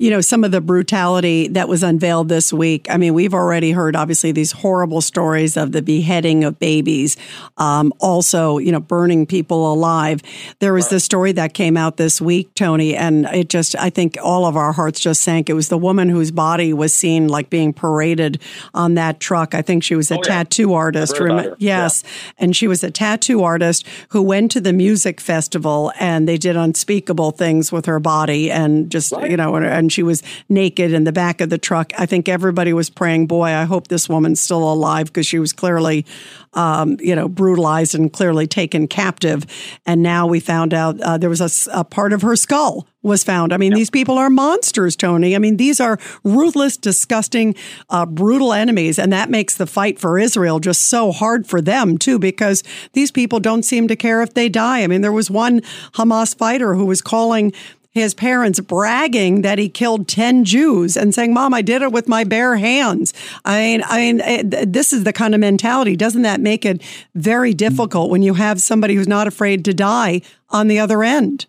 you 0.00 0.10
know, 0.10 0.20
some 0.20 0.42
of 0.42 0.50
the 0.50 0.60
brutality 0.60 1.46
that 1.46 1.68
was 1.68 1.84
unveiled 1.84 2.28
this 2.28 2.52
week. 2.52 2.90
I 2.90 2.96
mean, 2.96 3.14
we've 3.14 3.32
already 3.32 3.70
heard, 3.70 3.94
obviously, 3.94 4.32
these 4.32 4.50
horrible 4.50 5.00
stories 5.00 5.56
of 5.56 5.70
the 5.70 5.82
beheading 5.82 6.42
of 6.42 6.58
babies, 6.58 7.16
um, 7.58 7.92
also, 8.00 8.58
you 8.58 8.72
know, 8.72 8.80
burning 8.80 9.24
people 9.24 9.72
alive. 9.72 10.20
There 10.58 10.74
was 10.74 10.88
the 10.88 10.98
story 10.98 11.30
that 11.32 11.54
came 11.54 11.76
out 11.76 11.96
this 11.96 12.20
week, 12.20 12.52
Tony, 12.54 12.96
and 12.96 13.26
it 13.26 13.48
just, 13.48 13.76
I 13.76 13.88
think 13.88 14.18
all 14.20 14.46
of 14.46 14.56
our 14.56 14.72
hearts 14.72 14.98
just 14.98 15.22
sank. 15.22 15.48
It 15.48 15.54
was 15.54 15.68
the 15.68 15.78
woman 15.78 16.08
whose 16.08 16.32
body 16.32 16.72
was 16.72 16.92
seen 16.92 17.28
like 17.28 17.48
being 17.48 17.72
paraded 17.72 18.42
on 18.74 18.94
that 18.94 19.20
truck. 19.20 19.54
I 19.54 19.62
think 19.62 19.84
she 19.84 19.94
was 19.94 20.10
a 20.10 20.18
oh, 20.18 20.22
tattoo 20.22 20.70
yeah. 20.70 20.76
artist. 20.76 21.20
Rem- 21.20 21.54
yes. 21.58 22.02
Yeah. 22.04 22.34
And 22.38 22.56
she 22.56 22.66
was 22.66 22.82
a 22.82 22.90
tattoo 22.90 23.44
artist 23.44 23.86
who 24.08 24.22
went 24.22 24.50
to 24.52 24.60
the 24.60 24.72
music 24.72 25.20
festival 25.20 25.92
and 26.00 26.28
they 26.28 26.36
did 26.36 26.56
unspeakable 26.56 27.30
things 27.30 27.70
with 27.70 27.86
her 27.86 28.00
body 28.00 28.50
and 28.50 28.90
just, 28.90 29.12
right. 29.12 29.30
you 29.30 29.36
know, 29.36 29.54
and 29.54 29.83
and 29.84 29.92
she 29.92 30.02
was 30.02 30.22
naked 30.48 30.92
in 30.92 31.04
the 31.04 31.12
back 31.12 31.40
of 31.42 31.50
the 31.50 31.58
truck. 31.58 31.92
I 31.98 32.06
think 32.06 32.26
everybody 32.26 32.72
was 32.72 32.88
praying, 32.88 33.26
boy, 33.26 33.48
I 33.48 33.64
hope 33.64 33.88
this 33.88 34.08
woman's 34.08 34.40
still 34.40 34.72
alive 34.72 35.06
because 35.06 35.26
she 35.26 35.38
was 35.38 35.52
clearly, 35.52 36.06
um, 36.54 36.96
you 37.00 37.14
know, 37.14 37.28
brutalized 37.28 37.94
and 37.94 38.10
clearly 38.10 38.46
taken 38.46 38.88
captive. 38.88 39.44
And 39.84 40.02
now 40.02 40.26
we 40.26 40.40
found 40.40 40.72
out 40.72 40.98
uh, 41.02 41.18
there 41.18 41.28
was 41.28 41.42
a, 41.42 41.80
a, 41.80 41.84
part 41.84 42.14
of 42.14 42.22
her 42.22 42.34
skull 42.34 42.88
was 43.02 43.22
found. 43.22 43.52
I 43.52 43.58
mean, 43.58 43.72
yep. 43.72 43.76
these 43.76 43.90
people 43.90 44.16
are 44.16 44.30
monsters, 44.30 44.96
Tony. 44.96 45.36
I 45.36 45.38
mean, 45.38 45.58
these 45.58 45.80
are 45.80 45.98
ruthless, 46.24 46.78
disgusting, 46.78 47.54
uh, 47.90 48.06
brutal 48.06 48.54
enemies. 48.54 48.98
And 48.98 49.12
that 49.12 49.28
makes 49.28 49.58
the 49.58 49.66
fight 49.66 49.98
for 49.98 50.18
Israel 50.18 50.60
just 50.60 50.88
so 50.88 51.12
hard 51.12 51.46
for 51.46 51.60
them, 51.60 51.98
too, 51.98 52.18
because 52.18 52.62
these 52.94 53.10
people 53.10 53.38
don't 53.38 53.64
seem 53.64 53.86
to 53.88 53.96
care 53.96 54.22
if 54.22 54.32
they 54.32 54.48
die. 54.48 54.82
I 54.82 54.86
mean, 54.86 55.02
there 55.02 55.12
was 55.12 55.30
one 55.30 55.60
Hamas 55.92 56.34
fighter 56.34 56.74
who 56.74 56.86
was 56.86 57.02
calling 57.02 57.52
his 57.94 58.12
parents 58.12 58.58
bragging 58.58 59.42
that 59.42 59.58
he 59.58 59.68
killed 59.68 60.08
10 60.08 60.44
Jews 60.44 60.96
and 60.96 61.14
saying, 61.14 61.32
Mom, 61.32 61.54
I 61.54 61.62
did 61.62 61.80
it 61.80 61.92
with 61.92 62.08
my 62.08 62.24
bare 62.24 62.56
hands. 62.56 63.14
I 63.44 63.60
mean, 63.60 63.82
I 63.86 63.96
mean, 63.98 64.20
eh, 64.20 64.42
it, 64.42 64.72
this 64.72 64.92
is 64.92 65.04
the 65.04 65.12
kind 65.12 65.32
of 65.32 65.40
mentality. 65.40 65.96
Doesn't 65.96 66.22
that 66.22 66.40
make 66.40 66.64
it 66.64 66.82
very 67.14 67.54
difficult 67.54 68.10
when 68.10 68.22
you 68.22 68.34
have 68.34 68.60
somebody 68.60 68.96
who's 68.96 69.08
not 69.08 69.28
afraid 69.28 69.64
to 69.66 69.74
die 69.74 70.22
on 70.50 70.66
the 70.66 70.80
other 70.80 71.04
end? 71.04 71.46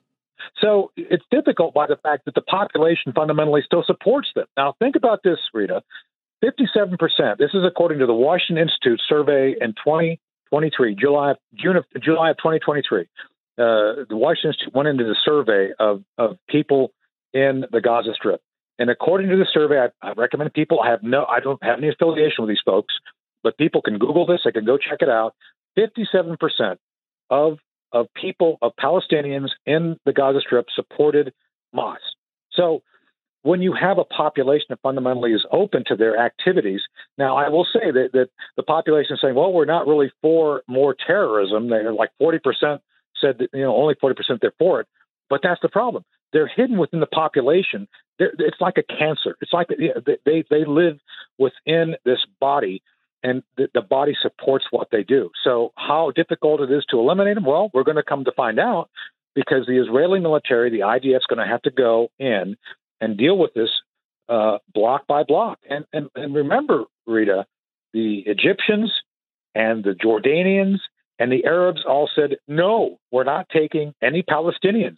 So 0.61 0.91
it's 0.95 1.25
difficult 1.31 1.73
by 1.73 1.87
the 1.87 1.97
fact 1.97 2.25
that 2.25 2.35
the 2.35 2.41
population 2.41 3.11
fundamentally 3.13 3.61
still 3.65 3.83
supports 3.85 4.29
them. 4.35 4.45
Now, 4.55 4.75
think 4.79 4.95
about 4.95 5.21
this, 5.23 5.39
Rita. 5.53 5.81
57%. 6.43 6.97
This 7.37 7.51
is 7.53 7.63
according 7.65 7.99
to 7.99 8.05
the 8.05 8.13
Washington 8.13 8.67
Institute 8.67 9.01
survey 9.09 9.55
in 9.59 9.73
2023, 9.73 10.95
July, 10.95 11.33
June 11.55 11.75
of 11.75 11.85
July 12.01 12.29
of 12.29 12.37
2023 12.37 13.07
uh, 13.57 14.05
the 14.09 14.17
Washington 14.17 14.49
Institute 14.49 14.75
went 14.75 14.87
into 14.87 15.03
the 15.03 15.15
survey 15.23 15.73
of, 15.79 16.03
of 16.17 16.37
people 16.49 16.91
in 17.33 17.65
the 17.71 17.81
Gaza 17.81 18.13
Strip. 18.13 18.41
And 18.77 18.89
according 18.89 19.29
to 19.29 19.37
the 19.37 19.47
survey, 19.53 19.79
I, 19.79 20.09
I 20.09 20.13
recommend 20.13 20.53
people 20.53 20.81
I 20.81 20.91
have 20.91 21.03
no, 21.03 21.25
I 21.25 21.39
don't 21.39 21.63
have 21.63 21.77
any 21.77 21.89
affiliation 21.89 22.43
with 22.43 22.49
these 22.49 22.63
folks, 22.65 22.93
but 23.43 23.57
people 23.57 23.81
can 23.81 23.97
Google 23.97 24.25
this. 24.25 24.41
They 24.43 24.51
can 24.51 24.65
go 24.65 24.77
check 24.77 25.01
it 25.01 25.09
out. 25.09 25.33
57% 25.77 26.77
of 27.29 27.57
of 27.91 28.07
people 28.13 28.57
of 28.61 28.73
Palestinians 28.75 29.49
in 29.65 29.97
the 30.05 30.11
Gaza 30.11 30.41
Strip 30.41 30.67
supported 30.75 31.33
Hamas. 31.73 31.97
So 32.51 32.81
when 33.43 33.61
you 33.61 33.73
have 33.73 33.99
a 33.99 34.03
population 34.03 34.65
that 34.69 34.79
fundamentally 34.81 35.31
is 35.31 35.45
open 35.51 35.83
to 35.87 35.95
their 35.95 36.17
activities, 36.17 36.81
now 37.17 37.37
I 37.37 37.49
will 37.49 37.65
say 37.71 37.91
that, 37.91 38.09
that 38.13 38.29
the 38.57 38.63
population 38.63 39.13
is 39.13 39.21
saying, 39.21 39.35
well, 39.35 39.53
we're 39.53 39.65
not 39.65 39.87
really 39.87 40.11
for 40.21 40.63
more 40.67 40.95
terrorism. 40.95 41.69
They're 41.69 41.93
like 41.93 42.09
40% 42.21 42.79
said 43.19 43.37
that 43.39 43.49
you 43.53 43.61
know 43.61 43.75
only 43.75 43.95
40% 43.95 44.15
they're 44.41 44.53
for 44.57 44.81
it. 44.81 44.87
But 45.29 45.41
that's 45.43 45.61
the 45.61 45.69
problem. 45.69 46.03
They're 46.33 46.47
hidden 46.47 46.77
within 46.77 46.99
the 46.99 47.07
population. 47.07 47.87
They're, 48.19 48.33
it's 48.37 48.61
like 48.61 48.77
a 48.77 48.83
cancer. 48.83 49.35
It's 49.41 49.53
like 49.53 49.67
they 50.25 50.43
they 50.49 50.65
live 50.65 50.99
within 51.37 51.95
this 52.05 52.19
body, 52.39 52.81
and 53.23 53.43
the, 53.57 53.69
the 53.73 53.81
body 53.81 54.15
supports 54.21 54.65
what 54.71 54.89
they 54.91 55.03
do. 55.03 55.31
So 55.43 55.71
how 55.75 56.11
difficult 56.15 56.61
it 56.61 56.71
is 56.71 56.85
to 56.91 56.99
eliminate 56.99 57.35
them? 57.35 57.45
Well, 57.45 57.69
we're 57.73 57.83
going 57.83 57.97
to 57.97 58.03
come 58.03 58.25
to 58.25 58.31
find 58.31 58.59
out 58.59 58.89
because 59.33 59.65
the 59.65 59.81
Israeli 59.81 60.19
military, 60.19 60.69
the 60.69 60.79
IDF, 60.79 61.17
is 61.17 61.25
going 61.27 61.45
to 61.45 61.51
have 61.51 61.61
to 61.63 61.71
go 61.71 62.09
in 62.19 62.55
and 63.01 63.17
deal 63.17 63.37
with 63.37 63.53
this 63.53 63.69
uh, 64.29 64.57
block 64.73 65.07
by 65.07 65.23
block. 65.23 65.59
And, 65.69 65.85
and 65.93 66.09
and 66.15 66.33
remember, 66.33 66.85
Rita, 67.05 67.45
the 67.93 68.23
Egyptians 68.25 68.91
and 69.53 69.83
the 69.83 69.91
Jordanians 69.91 70.79
and 71.19 71.31
the 71.31 71.45
Arabs 71.45 71.83
all 71.87 72.09
said, 72.13 72.37
no, 72.47 72.99
we're 73.11 73.23
not 73.23 73.47
taking 73.49 73.93
any 74.01 74.23
Palestinians. 74.23 74.97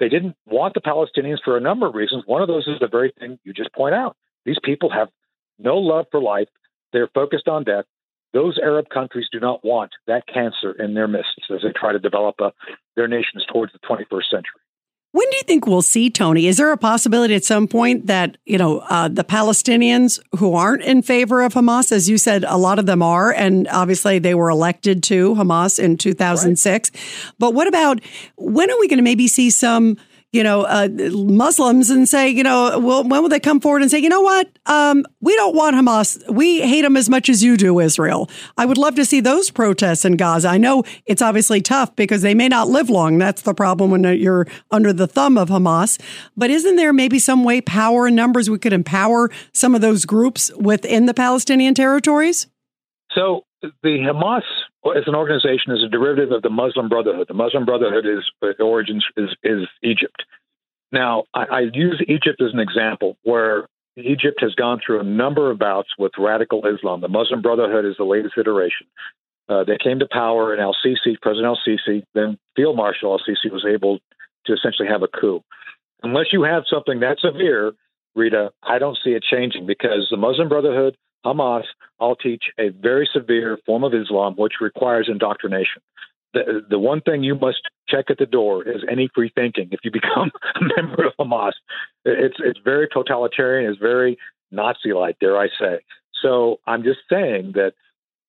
They 0.00 0.08
didn't 0.08 0.36
want 0.46 0.74
the 0.74 0.80
Palestinians 0.80 1.38
for 1.44 1.56
a 1.56 1.60
number 1.60 1.86
of 1.86 1.94
reasons. 1.94 2.24
One 2.26 2.42
of 2.42 2.48
those 2.48 2.66
is 2.66 2.78
the 2.80 2.88
very 2.88 3.12
thing 3.18 3.38
you 3.44 3.52
just 3.52 3.72
point 3.72 3.94
out. 3.94 4.16
These 4.44 4.58
people 4.62 4.90
have 4.90 5.08
no 5.58 5.76
love 5.76 6.06
for 6.10 6.20
life. 6.20 6.48
They're 6.92 7.08
focused 7.08 7.48
on 7.48 7.64
death. 7.64 7.84
Those 8.32 8.58
Arab 8.62 8.88
countries 8.90 9.26
do 9.32 9.40
not 9.40 9.64
want 9.64 9.92
that 10.06 10.26
cancer 10.26 10.72
in 10.72 10.94
their 10.94 11.08
midst 11.08 11.40
as 11.50 11.62
they 11.62 11.72
try 11.72 11.92
to 11.92 11.98
develop 11.98 12.36
a, 12.40 12.52
their 12.94 13.08
nations 13.08 13.44
towards 13.50 13.72
the 13.72 13.78
21st 13.80 14.30
century. 14.30 14.60
When 15.12 15.28
do 15.30 15.36
you 15.36 15.42
think 15.44 15.66
we'll 15.66 15.80
see 15.82 16.10
Tony? 16.10 16.46
Is 16.46 16.58
there 16.58 16.70
a 16.70 16.76
possibility 16.76 17.34
at 17.34 17.44
some 17.44 17.66
point 17.66 18.06
that 18.06 18.36
you 18.44 18.58
know 18.58 18.80
uh, 18.90 19.08
the 19.08 19.24
Palestinians 19.24 20.20
who 20.38 20.54
aren't 20.54 20.82
in 20.82 21.00
favor 21.00 21.42
of 21.42 21.54
Hamas, 21.54 21.92
as 21.92 22.10
you 22.10 22.18
said, 22.18 22.44
a 22.46 22.58
lot 22.58 22.78
of 22.78 22.84
them 22.86 23.02
are, 23.02 23.32
and 23.32 23.66
obviously 23.68 24.18
they 24.18 24.34
were 24.34 24.50
elected 24.50 25.02
to 25.04 25.34
Hamas 25.34 25.78
in 25.82 25.96
2006. 25.96 26.90
Right. 26.92 27.34
But 27.38 27.54
what 27.54 27.66
about 27.66 28.00
when 28.36 28.70
are 28.70 28.78
we 28.78 28.86
going 28.86 28.98
to 28.98 29.02
maybe 29.02 29.28
see 29.28 29.48
some 29.48 29.96
you 30.32 30.42
know, 30.42 30.62
uh, 30.62 30.88
Muslims 31.12 31.88
and 31.88 32.06
say, 32.06 32.28
you 32.28 32.42
know, 32.42 32.78
well, 32.78 33.02
when 33.02 33.22
will 33.22 33.30
they 33.30 33.40
come 33.40 33.60
forward 33.60 33.80
and 33.80 33.90
say, 33.90 33.98
you 33.98 34.10
know 34.10 34.20
what, 34.20 34.46
um, 34.66 35.04
we 35.20 35.34
don't 35.36 35.56
want 35.56 35.74
Hamas. 35.74 36.22
We 36.30 36.60
hate 36.60 36.82
them 36.82 36.98
as 36.98 37.08
much 37.08 37.30
as 37.30 37.42
you 37.42 37.56
do, 37.56 37.80
Israel. 37.80 38.28
I 38.58 38.66
would 38.66 38.76
love 38.76 38.94
to 38.96 39.06
see 39.06 39.20
those 39.20 39.50
protests 39.50 40.04
in 40.04 40.16
Gaza. 40.16 40.48
I 40.48 40.58
know 40.58 40.84
it's 41.06 41.22
obviously 41.22 41.62
tough 41.62 41.96
because 41.96 42.20
they 42.20 42.34
may 42.34 42.48
not 42.48 42.68
live 42.68 42.90
long. 42.90 43.16
That's 43.16 43.42
the 43.42 43.54
problem 43.54 43.90
when 43.90 44.04
you're 44.04 44.46
under 44.70 44.92
the 44.92 45.06
thumb 45.06 45.38
of 45.38 45.48
Hamas. 45.48 45.98
But 46.36 46.50
isn't 46.50 46.76
there 46.76 46.92
maybe 46.92 47.18
some 47.18 47.42
way, 47.42 47.62
power 47.62 48.06
and 48.06 48.16
numbers, 48.16 48.50
we 48.50 48.58
could 48.58 48.74
empower 48.74 49.30
some 49.54 49.74
of 49.74 49.80
those 49.80 50.04
groups 50.04 50.52
within 50.56 51.06
the 51.06 51.14
Palestinian 51.14 51.74
territories? 51.74 52.48
So 53.14 53.44
the 53.62 53.72
Hamas 53.82 54.42
as 54.86 55.04
an 55.06 55.14
organization 55.14 55.72
is 55.72 55.82
a 55.84 55.88
derivative 55.88 56.32
of 56.32 56.42
the 56.42 56.50
Muslim 56.50 56.88
Brotherhood. 56.88 57.26
The 57.28 57.34
Muslim 57.34 57.64
Brotherhood 57.64 58.06
is 58.06 58.54
origins 58.58 59.04
is, 59.16 59.30
is 59.42 59.66
Egypt. 59.82 60.24
Now, 60.92 61.24
I, 61.34 61.44
I 61.44 61.60
use 61.72 62.02
Egypt 62.06 62.40
as 62.40 62.52
an 62.52 62.60
example 62.60 63.16
where 63.22 63.68
Egypt 63.96 64.38
has 64.40 64.54
gone 64.54 64.80
through 64.84 65.00
a 65.00 65.04
number 65.04 65.50
of 65.50 65.58
bouts 65.58 65.88
with 65.98 66.12
radical 66.18 66.64
Islam. 66.66 67.00
The 67.00 67.08
Muslim 67.08 67.42
Brotherhood 67.42 67.84
is 67.84 67.96
the 67.98 68.04
latest 68.04 68.34
iteration. 68.38 68.86
Uh, 69.48 69.64
they 69.64 69.78
came 69.82 69.98
to 69.98 70.06
power, 70.10 70.52
and 70.52 70.60
Al 70.60 70.76
Sisi, 70.84 71.20
President 71.20 71.46
Al 71.46 71.58
Sisi, 71.66 72.04
then 72.14 72.38
Field 72.54 72.76
Marshal 72.76 73.12
Al 73.12 73.18
Sisi, 73.18 73.50
was 73.50 73.66
able 73.68 73.98
to 74.46 74.52
essentially 74.52 74.88
have 74.88 75.02
a 75.02 75.08
coup. 75.08 75.42
Unless 76.02 76.32
you 76.32 76.42
have 76.44 76.64
something 76.70 77.00
that 77.00 77.18
severe, 77.18 77.72
Rita, 78.14 78.50
I 78.62 78.78
don't 78.78 78.98
see 79.02 79.10
it 79.10 79.22
changing 79.22 79.66
because 79.66 80.08
the 80.10 80.16
Muslim 80.16 80.48
Brotherhood 80.48 80.96
Hamas 81.24 81.64
all 81.98 82.16
teach 82.16 82.44
a 82.58 82.68
very 82.68 83.08
severe 83.12 83.58
form 83.66 83.84
of 83.84 83.94
Islam, 83.94 84.34
which 84.36 84.54
requires 84.60 85.08
indoctrination. 85.10 85.82
The, 86.34 86.64
the 86.68 86.78
one 86.78 87.00
thing 87.00 87.24
you 87.24 87.34
must 87.34 87.62
check 87.88 88.06
at 88.10 88.18
the 88.18 88.26
door 88.26 88.66
is 88.66 88.82
any 88.90 89.08
free 89.14 89.32
thinking. 89.34 89.68
If 89.72 89.80
you 89.82 89.90
become 89.90 90.30
a 90.54 90.60
member 90.76 91.06
of 91.06 91.12
Hamas, 91.18 91.52
it's 92.04 92.36
it's 92.38 92.60
very 92.62 92.88
totalitarian, 92.92 93.70
it's 93.70 93.80
very 93.80 94.18
Nazi-like, 94.50 95.18
dare 95.18 95.38
I 95.38 95.48
say. 95.58 95.80
So 96.22 96.60
I'm 96.66 96.82
just 96.82 97.00
saying 97.10 97.52
that 97.54 97.72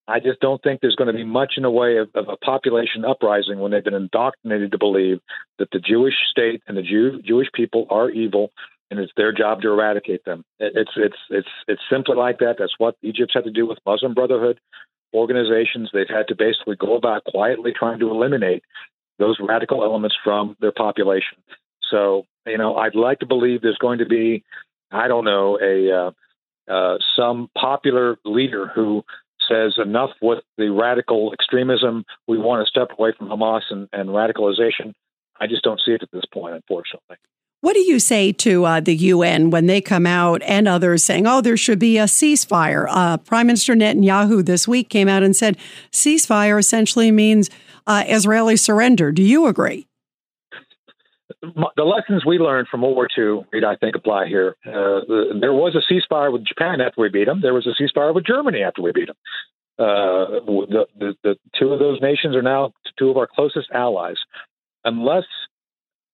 I 0.07 0.19
just 0.19 0.39
don't 0.39 0.61
think 0.63 0.81
there's 0.81 0.95
going 0.95 1.07
to 1.07 1.13
be 1.13 1.23
much 1.23 1.53
in 1.57 1.63
the 1.63 1.69
way 1.69 1.97
of, 1.97 2.09
of, 2.15 2.29
a 2.29 2.37
population 2.37 3.05
uprising 3.05 3.59
when 3.59 3.71
they've 3.71 3.83
been 3.83 3.93
indoctrinated 3.93 4.71
to 4.71 4.77
believe 4.79 5.19
that 5.59 5.69
the 5.71 5.79
Jewish 5.79 6.15
state 6.31 6.63
and 6.67 6.75
the 6.75 6.81
Jew, 6.81 7.21
Jewish 7.21 7.47
people 7.53 7.85
are 7.91 8.09
evil 8.09 8.49
and 8.89 8.99
it's 8.99 9.11
their 9.15 9.31
job 9.31 9.61
to 9.61 9.69
eradicate 9.69 10.25
them. 10.25 10.43
It's 10.59 10.91
it's 10.95 11.17
it's 11.29 11.47
it's 11.67 11.81
simply 11.89 12.15
like 12.15 12.39
that. 12.39 12.55
That's 12.57 12.75
what 12.77 12.95
Egypt's 13.01 13.33
had 13.33 13.45
to 13.45 13.51
do 13.51 13.67
with 13.67 13.79
Muslim 13.85 14.13
Brotherhood 14.13 14.59
organizations. 15.13 15.89
They've 15.93 16.07
had 16.07 16.27
to 16.29 16.35
basically 16.35 16.75
go 16.75 16.95
about 16.95 17.23
quietly 17.25 17.73
trying 17.77 17.99
to 17.99 18.09
eliminate 18.09 18.63
those 19.17 19.37
radical 19.39 19.83
elements 19.83 20.15
from 20.23 20.55
their 20.59 20.71
population. 20.71 21.37
So 21.89 22.25
you 22.45 22.57
know, 22.57 22.75
I'd 22.75 22.95
like 22.95 23.19
to 23.19 23.25
believe 23.25 23.61
there's 23.61 23.77
going 23.77 23.99
to 23.99 24.05
be, 24.05 24.43
I 24.91 25.07
don't 25.07 25.25
know, 25.25 25.59
a 25.61 25.91
uh, 25.91 26.11
uh, 26.71 26.97
some 27.15 27.49
popular 27.57 28.17
leader 28.25 28.67
who 28.73 29.03
says 29.49 29.75
enough 29.83 30.11
with 30.21 30.43
the 30.57 30.69
radical 30.69 31.33
extremism. 31.33 32.05
We 32.27 32.37
want 32.37 32.65
to 32.65 32.69
step 32.69 32.97
away 32.97 33.13
from 33.17 33.29
Hamas 33.29 33.63
and, 33.69 33.89
and 33.91 34.09
radicalization. 34.09 34.93
I 35.39 35.47
just 35.47 35.63
don't 35.63 35.81
see 35.83 35.91
it 35.91 36.03
at 36.03 36.11
this 36.11 36.25
point, 36.31 36.55
unfortunately. 36.55 37.17
What 37.61 37.73
do 37.73 37.81
you 37.81 37.99
say 37.99 38.31
to 38.31 38.63
uh, 38.63 38.79
the 38.79 38.95
UN 38.95 39.49
when 39.49 39.65
they 39.65 39.81
come 39.81 40.05
out 40.05 40.41
and 40.43 40.65
others 40.65 41.03
saying, 41.03 41.27
oh, 41.27 41.41
there 41.41 41.57
should 41.57 41.79
be 41.79 41.97
a 41.97 42.05
ceasefire? 42.05 42.85
Uh, 42.89 43.17
Prime 43.17 43.47
Minister 43.47 43.75
Netanyahu 43.75 44.45
this 44.45 44.65
week 44.65 44.89
came 44.89 45.09
out 45.09 45.23
and 45.23 45.35
said 45.35 45.57
ceasefire 45.91 46.57
essentially 46.57 47.11
means 47.11 47.49
uh, 47.85 48.05
Israeli 48.07 48.55
surrender. 48.55 49.11
Do 49.11 49.23
you 49.23 49.45
agree? 49.45 49.87
The 51.41 51.83
lessons 51.83 52.25
we 52.25 52.37
learned 52.37 52.67
from 52.69 52.81
World 52.81 52.95
War 52.95 53.07
II, 53.17 53.63
I 53.63 53.75
think, 53.75 53.95
apply 53.95 54.27
here. 54.27 54.55
Uh, 54.65 55.01
there 55.39 55.53
was 55.53 55.75
a 55.75 55.93
ceasefire 55.93 56.31
with 56.31 56.45
Japan 56.45 56.81
after 56.81 57.01
we 57.01 57.09
beat 57.09 57.25
them. 57.25 57.41
There 57.41 57.53
was 57.53 57.67
a 57.67 57.81
ceasefire 57.81 58.13
with 58.13 58.25
Germany 58.25 58.61
after 58.61 58.81
we 58.81 58.91
beat 58.91 59.07
them. 59.07 59.15
Uh, 59.77 60.39
the, 60.45 60.85
the, 60.97 61.15
the 61.23 61.35
two 61.57 61.71
of 61.71 61.79
those 61.79 62.01
nations 62.01 62.35
are 62.35 62.41
now 62.41 62.73
two 62.97 63.09
of 63.09 63.17
our 63.17 63.27
closest 63.27 63.69
allies. 63.71 64.17
Unless 64.83 65.25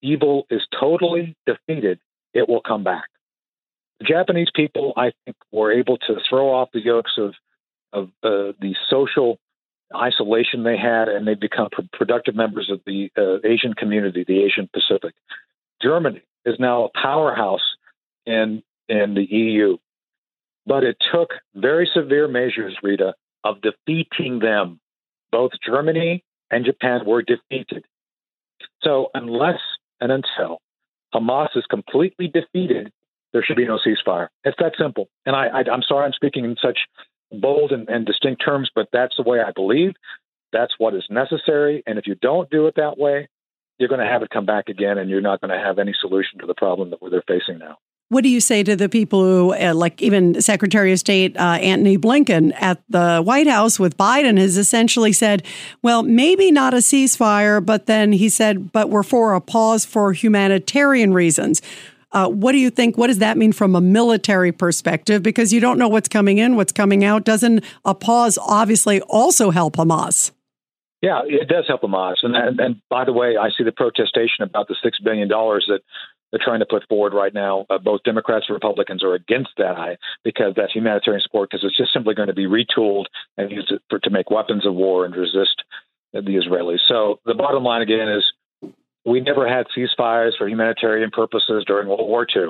evil 0.06 0.46
is 0.50 0.62
totally 0.80 1.36
defeated, 1.46 2.00
it 2.34 2.48
will 2.48 2.62
come 2.62 2.84
back. 2.84 3.06
The 4.00 4.06
Japanese 4.06 4.50
people, 4.54 4.94
I 4.98 5.14
think, 5.24 5.38
were 5.52 5.72
able 5.72 5.98
to 5.98 6.16
throw 6.30 6.54
off 6.54 6.70
the 6.74 6.84
yokes 6.84 7.14
of 7.18 7.34
of 7.94 8.10
uh, 8.24 8.52
the 8.60 8.76
social 8.90 9.38
isolation 9.96 10.64
they 10.64 10.78
had, 10.78 11.08
and 11.08 11.26
they've 11.26 11.40
become 11.40 11.70
productive 11.94 12.36
members 12.36 12.70
of 12.70 12.82
the 12.86 13.10
uh, 13.18 13.48
Asian 13.48 13.74
community, 13.74 14.26
the 14.28 14.44
Asian 14.44 14.70
Pacific. 14.74 15.14
Germany 15.82 16.22
is 16.46 16.56
now 16.60 16.86
a 16.86 16.90
powerhouse 16.90 17.64
in 18.26 18.64
in 18.90 19.14
the 19.14 19.24
EU, 19.24 19.78
but 20.66 20.84
it 20.84 20.98
took 21.12 21.30
very 21.56 21.90
severe 21.94 22.28
measures, 22.28 22.76
Rita, 22.84 23.16
of 23.44 23.62
defeating 23.62 24.40
them. 24.40 24.80
Both 25.32 25.52
Germany 25.66 26.24
and 26.52 26.66
Japan 26.66 27.06
were 27.06 27.22
defeated. 27.22 27.86
So 28.84 29.10
unless 29.14 29.60
and 30.00 30.12
until 30.12 30.60
Hamas 31.14 31.56
is 31.56 31.66
completely 31.70 32.28
defeated, 32.28 32.92
there 33.34 33.44
should 33.44 33.58
be 33.58 33.66
no 33.66 33.80
ceasefire. 33.86 34.28
It's 34.44 34.58
that 34.60 34.74
simple. 34.78 35.10
And 35.26 35.36
I, 35.36 35.48
I, 35.48 35.74
am 35.74 35.82
sorry 35.88 36.06
I'm 36.06 36.14
speaking 36.14 36.46
in 36.46 36.56
such 36.62 36.80
bold 37.32 37.72
and, 37.72 37.90
and 37.90 38.06
distinct 38.06 38.44
terms, 38.44 38.70
but 38.74 38.88
that's 38.92 39.18
the 39.18 39.24
way 39.24 39.40
I 39.40 39.52
believe. 39.52 39.94
That's 40.54 40.74
what 40.78 40.96
is 40.96 41.04
necessary. 41.10 41.84
And 41.86 42.00
if 42.00 42.08
you 42.08 42.16
don't 42.16 42.50
do 42.50 42.68
it 42.68 42.76
that 42.76 42.98
way, 42.98 43.28
you're 43.78 43.90
going 43.90 44.00
to 44.00 44.08
have 44.08 44.24
it 44.24 44.30
come 44.30 44.46
back 44.46 44.70
again, 44.70 44.98
and 44.98 45.10
you're 45.10 45.22
not 45.22 45.42
going 45.42 45.52
to 45.52 45.64
have 45.64 45.80
any 45.80 45.94
solution 46.00 46.40
to 46.40 46.46
the 46.46 46.54
problem 46.54 46.92
that 46.92 47.00
they're 47.12 47.24
facing 47.28 47.60
now. 47.60 47.78
What 48.10 48.24
do 48.24 48.30
you 48.30 48.40
say 48.40 48.62
to 48.62 48.76
the 48.76 48.88
people 48.88 49.24
who, 49.24 49.54
uh, 49.56 49.74
like 49.74 50.00
even 50.00 50.40
Secretary 50.40 50.92
of 50.92 51.00
State 51.00 51.36
uh, 51.38 51.58
Antony 51.60 51.98
Blinken 51.98 52.54
at 52.62 52.82
the 52.88 53.22
White 53.24 53.48
House 53.48 53.80
with 53.80 53.98
Biden, 53.98 54.38
has 54.38 54.58
essentially 54.58 55.12
said, 55.12 55.44
well, 55.82 56.04
maybe 56.04 56.52
not 56.52 56.76
a 56.76 56.78
ceasefire, 56.78 57.66
but 57.66 57.88
then 57.88 58.12
he 58.12 58.30
said, 58.30 58.72
but 58.72 58.92
we're 58.92 59.02
for 59.02 59.34
a 59.34 59.42
pause 59.42 59.86
for 59.86 60.14
humanitarian 60.14 61.14
reasons. 61.14 61.64
Uh, 62.12 62.30
what 62.30 62.52
do 62.52 62.60
you 62.60 62.70
think? 62.70 62.96
What 62.96 63.08
does 63.08 63.18
that 63.18 63.38
mean 63.38 63.52
from 63.52 63.76
a 63.76 63.82
military 63.82 64.52
perspective? 64.52 65.24
Because 65.24 65.52
you 65.52 65.60
don't 65.60 65.80
know 65.80 65.90
what's 65.90 66.08
coming 66.08 66.38
in, 66.38 66.56
what's 66.56 66.72
coming 66.72 67.04
out. 67.04 67.26
Doesn't 67.26 67.64
a 67.84 67.96
pause 67.96 68.38
obviously 68.38 69.02
also 69.02 69.50
help 69.50 69.78
Hamas? 69.78 70.32
Yeah, 71.02 71.22
it 71.26 71.50
does 71.50 71.66
help 71.68 71.82
Hamas. 71.82 72.16
And, 72.24 72.36
and, 72.36 72.60
and 72.60 72.82
by 72.90 73.04
the 73.04 73.14
way, 73.14 73.36
I 73.36 73.50
see 73.50 73.64
the 73.64 73.72
protestation 73.72 74.44
about 74.44 74.68
the 74.68 74.76
$6 74.84 74.92
billion 75.04 75.28
that 75.28 75.82
they're 76.36 76.46
trying 76.46 76.60
to 76.60 76.66
put 76.66 76.86
forward 76.90 77.14
right 77.14 77.34
now. 77.34 77.66
Uh, 77.70 77.78
both 77.78 78.04
Democrats 78.04 78.48
and 78.50 78.56
Republicans 78.56 79.04
are 79.06 79.14
against 79.14 79.52
that 79.58 79.98
because 80.26 80.54
that's 80.56 80.74
humanitarian 80.74 81.22
support 81.22 81.50
because 81.50 81.64
it's 81.64 81.78
just 81.78 81.94
simply 81.94 82.14
going 82.14 82.28
to 82.28 82.34
be 82.34 82.46
retooled 82.46 83.06
and 83.38 83.52
used 83.52 83.72
for, 83.90 84.00
to 84.00 84.10
make 84.10 84.30
weapons 84.30 84.66
of 84.66 84.74
war 84.74 85.06
and 85.06 85.16
resist 85.16 85.64
the 86.12 86.20
Israelis. 86.22 86.80
So 86.90 87.20
the 87.26 87.36
bottom 87.36 87.64
line 87.64 87.82
again 87.82 88.10
is 88.10 88.74
we 89.06 89.22
never 89.22 89.48
had 89.48 89.68
ceasefires 89.78 90.32
for 90.38 90.50
humanitarian 90.50 91.10
purposes 91.10 91.64
during 91.66 91.88
World 91.88 92.10
War 92.10 92.28
II. 92.36 92.48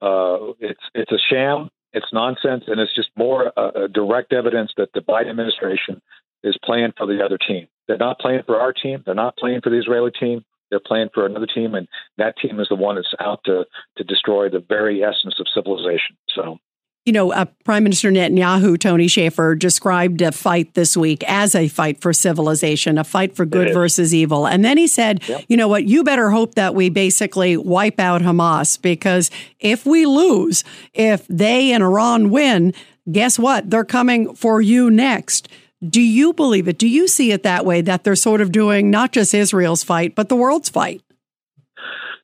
Uh, 0.00 0.54
it's 0.58 0.82
it's 0.92 1.12
a 1.12 1.18
sham. 1.30 1.70
It's 1.92 2.06
nonsense, 2.12 2.64
and 2.66 2.80
it's 2.80 2.94
just 2.94 3.10
more 3.16 3.52
uh, 3.56 3.86
direct 3.86 4.32
evidence 4.32 4.72
that 4.78 4.88
the 4.94 5.00
Biden 5.00 5.30
administration 5.30 6.02
is 6.42 6.56
playing 6.64 6.92
for 6.96 7.06
the 7.06 7.24
other 7.24 7.38
team. 7.38 7.68
They're 7.86 7.98
not 7.98 8.18
playing 8.18 8.42
for 8.46 8.58
our 8.58 8.72
team. 8.72 9.04
They're 9.06 9.14
not 9.14 9.36
playing 9.36 9.60
for 9.60 9.70
the 9.70 9.78
Israeli 9.78 10.10
team. 10.10 10.44
They're 10.72 10.80
playing 10.80 11.10
for 11.12 11.26
another 11.26 11.46
team, 11.46 11.74
and 11.74 11.86
that 12.16 12.38
team 12.38 12.58
is 12.58 12.68
the 12.68 12.76
one 12.76 12.96
that's 12.96 13.14
out 13.20 13.44
to 13.44 13.66
to 13.98 14.04
destroy 14.04 14.48
the 14.48 14.64
very 14.66 15.04
essence 15.04 15.38
of 15.38 15.46
civilization. 15.54 16.16
So 16.34 16.58
you 17.04 17.12
know, 17.12 17.32
uh, 17.32 17.46
Prime 17.64 17.82
Minister 17.82 18.12
Netanyahu, 18.12 18.78
Tony 18.78 19.08
Shaffer, 19.08 19.56
described 19.56 20.22
a 20.22 20.30
fight 20.30 20.74
this 20.74 20.96
week 20.96 21.24
as 21.26 21.54
a 21.56 21.66
fight 21.66 22.00
for 22.00 22.12
civilization, 22.12 22.96
a 22.96 23.02
fight 23.02 23.34
for 23.34 23.44
good 23.44 23.74
versus 23.74 24.14
evil. 24.14 24.46
And 24.46 24.64
then 24.64 24.78
he 24.78 24.86
said, 24.86 25.26
yep. 25.28 25.44
you 25.48 25.56
know 25.56 25.66
what, 25.66 25.84
you 25.84 26.04
better 26.04 26.30
hope 26.30 26.54
that 26.54 26.76
we 26.76 26.90
basically 26.90 27.56
wipe 27.56 27.98
out 27.98 28.22
Hamas 28.22 28.80
because 28.80 29.32
if 29.58 29.84
we 29.84 30.06
lose, 30.06 30.62
if 30.94 31.26
they 31.26 31.72
and 31.72 31.82
Iran 31.82 32.30
win, 32.30 32.72
guess 33.10 33.36
what? 33.36 33.68
They're 33.68 33.84
coming 33.84 34.36
for 34.36 34.60
you 34.60 34.88
next. 34.88 35.48
Do 35.86 36.00
you 36.00 36.32
believe 36.32 36.68
it? 36.68 36.78
Do 36.78 36.88
you 36.88 37.08
see 37.08 37.32
it 37.32 37.42
that 37.42 37.64
way 37.64 37.80
that 37.80 38.04
they're 38.04 38.14
sort 38.14 38.40
of 38.40 38.52
doing 38.52 38.90
not 38.90 39.12
just 39.12 39.34
Israel's 39.34 39.82
fight, 39.82 40.14
but 40.14 40.28
the 40.28 40.36
world's 40.36 40.68
fight? 40.68 41.02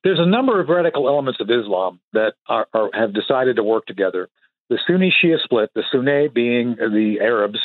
There's 0.04 0.20
a 0.20 0.26
number 0.26 0.60
of 0.60 0.68
radical 0.68 1.08
elements 1.08 1.40
of 1.40 1.50
Islam 1.50 1.98
that 2.12 2.34
are, 2.48 2.68
are, 2.72 2.90
have 2.94 3.12
decided 3.12 3.56
to 3.56 3.64
work 3.64 3.86
together 3.86 4.28
the 4.68 4.78
Sunni 4.86 5.12
Shia 5.12 5.40
split, 5.42 5.70
the 5.74 5.82
Sunni 5.90 6.28
being 6.28 6.76
the 6.76 7.18
Arabs, 7.20 7.58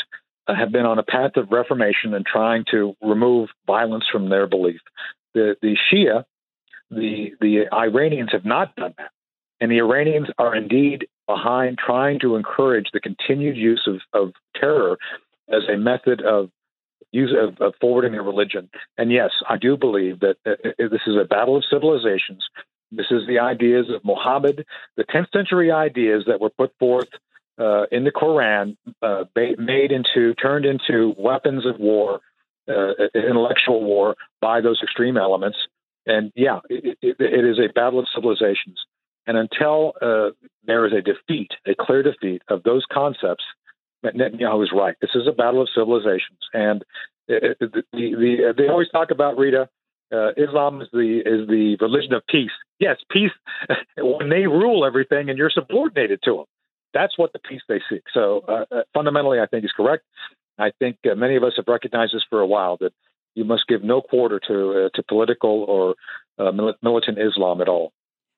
uh, 0.47 0.55
have 0.55 0.71
been 0.71 0.85
on 0.85 1.00
a 1.00 1.03
path 1.03 1.31
of 1.35 1.51
reformation 1.51 2.13
and 2.13 2.25
trying 2.25 2.65
to 2.71 2.95
remove 3.01 3.50
violence 3.67 4.05
from 4.12 4.29
their 4.29 4.47
belief. 4.47 4.81
The 5.33 5.55
the 5.62 5.75
Shia, 5.91 6.23
the 6.89 7.31
the 7.39 7.65
Iranians 7.73 8.29
have 8.31 8.45
not 8.45 8.75
done 8.75 8.93
that, 8.97 9.12
and 9.59 9.71
the 9.71 9.79
Iranians 9.79 10.27
are 10.38 10.55
indeed 10.55 11.07
behind 11.27 11.77
trying 11.77 12.19
to 12.19 12.35
encourage 12.35 12.88
the 12.91 13.00
continued 13.00 13.55
use 13.55 13.88
of, 13.88 14.01
of 14.13 14.33
terror 14.59 14.97
as 15.50 15.63
a 15.71 15.77
method 15.77 16.21
of 16.21 16.50
use 17.12 17.33
of, 17.39 17.59
of 17.62 17.73
forwarding 17.79 18.13
their 18.13 18.23
religion. 18.23 18.69
And 18.97 19.12
yes, 19.12 19.31
I 19.47 19.57
do 19.57 19.77
believe 19.77 20.21
that 20.21 20.38
uh, 20.45 20.51
uh 20.51 20.89
this 20.89 21.01
is 21.05 21.15
a 21.19 21.25
battle 21.25 21.57
of 21.57 21.63
civilizations 21.69 22.43
this 22.95 23.07
is 23.09 23.27
the 23.27 23.39
ideas 23.39 23.88
of 23.93 24.03
Muhammad, 24.03 24.65
the 24.97 25.03
10th 25.03 25.31
century 25.33 25.71
ideas 25.71 26.23
that 26.27 26.39
were 26.39 26.50
put 26.50 26.71
forth 26.79 27.09
uh, 27.59 27.85
in 27.91 28.03
the 28.03 28.12
Quran, 28.12 28.77
uh, 29.01 29.23
made 29.35 29.91
into, 29.91 30.33
turned 30.35 30.65
into 30.65 31.13
weapons 31.17 31.65
of 31.65 31.79
war, 31.79 32.21
uh, 32.67 32.93
intellectual 33.15 33.83
war 33.83 34.15
by 34.41 34.62
those 34.62 34.79
extreme 34.83 35.17
elements. 35.17 35.57
And 36.05 36.31
yeah, 36.35 36.59
it, 36.69 36.97
it, 37.01 37.15
it 37.19 37.45
is 37.45 37.59
a 37.59 37.71
battle 37.73 38.00
of 38.00 38.05
civilizations. 38.13 38.79
And 39.25 39.38
until 39.38 39.93
uh, 40.01 40.31
there 40.65 40.85
is 40.85 40.93
a 40.93 41.01
defeat, 41.01 41.51
a 41.65 41.73
clear 41.79 42.03
defeat 42.03 42.41
of 42.47 42.63
those 42.63 42.85
concepts, 42.91 43.43
Netanyahu 44.03 44.63
is 44.63 44.72
right. 44.75 44.95
This 45.01 45.12
is 45.15 45.27
a 45.27 45.31
battle 45.31 45.62
of 45.62 45.69
civilizations. 45.74 46.39
And 46.53 46.83
it, 47.27 47.57
the, 47.60 47.83
the, 47.91 48.53
they 48.57 48.67
always 48.67 48.89
talk 48.89 49.12
about, 49.12 49.38
Rita, 49.38 49.69
uh, 50.13 50.31
Islam 50.38 50.81
is 50.81 50.88
the 50.93 51.22
is 51.25 51.48
the 51.48 51.77
religion 51.81 52.13
of 52.13 52.22
peace. 52.27 52.51
Yes, 52.79 52.98
peace 53.10 53.31
when 53.98 54.29
they 54.29 54.45
rule 54.45 54.86
everything 54.86 55.29
and 55.29 55.38
you're 55.38 55.50
subordinated 55.50 56.19
to 56.25 56.38
them. 56.38 56.45
That's 56.93 57.17
what 57.17 57.33
the 57.33 57.39
peace 57.39 57.62
they 57.67 57.81
seek. 57.89 58.03
So 58.13 58.43
uh, 58.48 58.65
uh 58.72 58.81
fundamentally, 58.93 59.39
I 59.39 59.48
think 59.48 59.65
is 59.65 59.72
correct. 59.75 60.03
I 60.60 60.72
think 60.77 60.98
uh, 61.10 61.15
many 61.15 61.36
of 61.36 61.43
us 61.43 61.53
have 61.55 61.67
recognized 61.67 62.13
this 62.13 62.24
for 62.29 62.41
a 62.41 62.45
while 62.45 62.77
that 62.77 62.93
you 63.33 63.43
must 63.43 63.67
give 63.67 63.83
no 63.83 64.01
quarter 64.01 64.39
to 64.48 64.86
uh, 64.86 64.89
to 64.93 65.03
political 65.03 65.63
or 65.63 65.95
uh, 66.38 66.51
militant 66.83 67.17
Islam 67.17 67.62
at 67.62 67.69
all. 67.69 67.91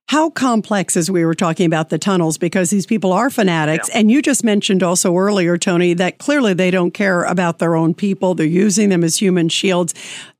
How 0.07 0.29
complex, 0.29 0.95
as 0.95 1.09
we 1.09 1.25
were 1.25 1.33
talking 1.33 1.65
about 1.65 1.89
the 1.89 1.97
tunnels, 1.97 2.37
because 2.37 2.69
these 2.69 2.85
people 2.85 3.11
are 3.11 3.31
fanatics. 3.31 3.89
Yeah. 3.89 3.99
And 3.99 4.11
you 4.11 4.21
just 4.21 4.43
mentioned 4.43 4.83
also 4.83 5.15
earlier, 5.17 5.57
Tony, 5.57 5.95
that 5.95 6.19
clearly 6.19 6.53
they 6.53 6.69
don't 6.69 6.91
care 6.91 7.23
about 7.23 7.57
their 7.57 7.75
own 7.75 7.95
people. 7.95 8.35
They're 8.35 8.45
using 8.45 8.89
them 8.89 9.03
as 9.03 9.17
human 9.17 9.49
shields. 9.49 9.95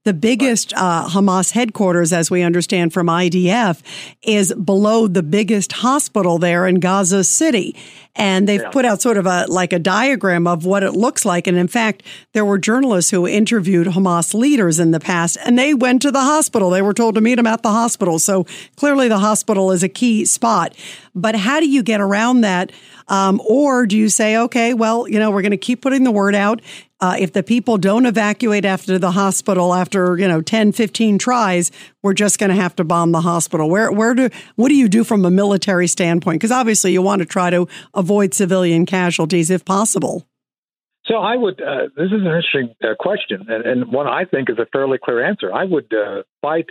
The 0.06 0.14
biggest 0.14 0.72
uh, 0.76 1.08
Hamas 1.08 1.50
headquarters, 1.52 2.14
as 2.14 2.30
we 2.30 2.44
understand 2.44 2.94
from 2.94 3.08
IDF, 3.08 3.82
is 4.22 4.54
below 4.54 5.08
the 5.08 5.24
biggest 5.24 5.72
hospital 5.72 6.38
there 6.38 6.68
in 6.68 6.76
Gaza 6.76 7.24
City. 7.24 7.76
And 8.16 8.48
they've 8.48 8.62
yeah. 8.62 8.70
put 8.70 8.86
out 8.86 9.02
sort 9.02 9.18
of 9.18 9.26
a 9.26 9.48
like 9.50 9.74
a 9.74 9.80
diagram 9.80 10.46
of 10.46 10.64
what 10.64 10.84
it 10.84 10.92
looks 10.92 11.26
like. 11.26 11.48
And 11.48 11.58
in 11.58 11.68
fact, 11.68 12.04
there 12.34 12.46
were 12.46 12.60
journalists 12.60 13.10
who 13.10 13.28
interviewed 13.28 13.88
Hamas 13.88 14.36
leaders 14.36 14.80
in 14.80 14.92
the 14.92 15.00
past, 15.00 15.40
and 15.44 15.58
they 15.58 15.74
went 15.74 16.04
to 16.04 16.12
the 16.12 16.22
hospital. 16.22 16.70
They 16.70 16.84
were 16.84 16.94
told 16.94 17.16
to 17.16 17.22
meet 17.22 17.36
them 17.36 17.48
at 17.48 17.64
the 17.64 17.72
hospital. 17.72 18.20
So 18.20 18.46
clearly, 18.76 19.08
the 19.08 19.18
hospital 19.18 19.72
is 19.72 19.82
a 19.82 19.90
key 19.90 20.26
spot. 20.26 20.76
But 21.16 21.36
how 21.36 21.60
do 21.60 21.68
you 21.68 21.82
get 21.82 22.00
around 22.00 22.42
that? 22.42 22.72
Um, 23.08 23.42
or 23.46 23.86
do 23.86 23.98
you 23.98 24.10
say, 24.10 24.38
okay, 24.38 24.74
well, 24.74 25.08
you 25.08 25.20
know, 25.20 25.32
we're 25.32 25.42
going 25.42 25.52
to 25.52 25.58
keep 25.58 25.82
putting 25.82 26.04
the 26.04 26.12
word 26.12 26.36
out. 26.36 26.62
Uh, 27.06 27.16
if 27.20 27.34
the 27.34 27.44
people 27.44 27.78
don't 27.78 28.08
evacuate 28.08 28.66
after 28.66 28.98
the 28.98 29.12
hospital 29.12 29.76
after, 29.76 30.18
you 30.18 30.28
know, 30.28 30.42
10, 30.42 30.72
15 30.72 31.20
tries, 31.20 31.70
we're 32.02 32.16
just 32.16 32.40
going 32.40 32.50
to 32.50 32.56
have 32.56 32.76
to 32.76 32.84
bomb 32.84 33.12
the 33.12 33.22
hospital. 33.22 33.70
Where, 33.70 33.92
where 33.92 34.16
do, 34.16 34.32
what 34.56 34.70
do 34.70 34.76
you 34.76 34.90
do 34.90 35.04
from 35.04 35.24
a 35.24 35.30
military 35.30 35.86
standpoint? 35.86 36.40
Because 36.40 36.52
obviously 36.52 36.94
you 36.94 37.04
want 37.04 37.20
to 37.20 37.28
try 37.28 37.52
to 37.52 37.68
avoid 37.94 38.34
civilian 38.34 38.88
casualties 38.88 39.52
if 39.52 39.64
possible. 39.66 40.26
So 41.06 41.18
I 41.18 41.36
would. 41.36 41.62
Uh, 41.62 41.90
this 41.96 42.08
is 42.08 42.14
an 42.14 42.26
interesting 42.26 42.74
uh, 42.84 42.96
question, 43.00 43.46
and, 43.50 43.64
and, 43.64 43.92
one 43.92 44.08
I 44.08 44.26
think 44.26 44.50
is 44.50 44.58
a 44.58 44.66
fairly 44.74 44.98
clear 44.98 45.24
answer. 45.24 45.54
I 45.54 45.64
would 45.64 45.94
uh, 45.94 46.24
fight 46.42 46.66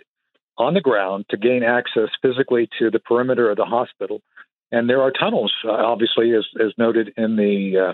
on 0.58 0.74
the 0.74 0.80
ground 0.80 1.26
to 1.30 1.36
gain 1.36 1.62
access 1.62 2.08
physically 2.20 2.68
to 2.80 2.90
the 2.90 2.98
perimeter 2.98 3.48
of 3.48 3.56
the 3.56 3.64
hospital 3.64 4.20
and 4.74 4.90
there 4.90 5.02
are 5.02 5.12
tunnels, 5.12 5.52
uh, 5.64 5.70
obviously, 5.70 6.34
as, 6.34 6.44
as 6.60 6.72
noted 6.76 7.12
in 7.16 7.36
the 7.36 7.90
uh, 7.90 7.92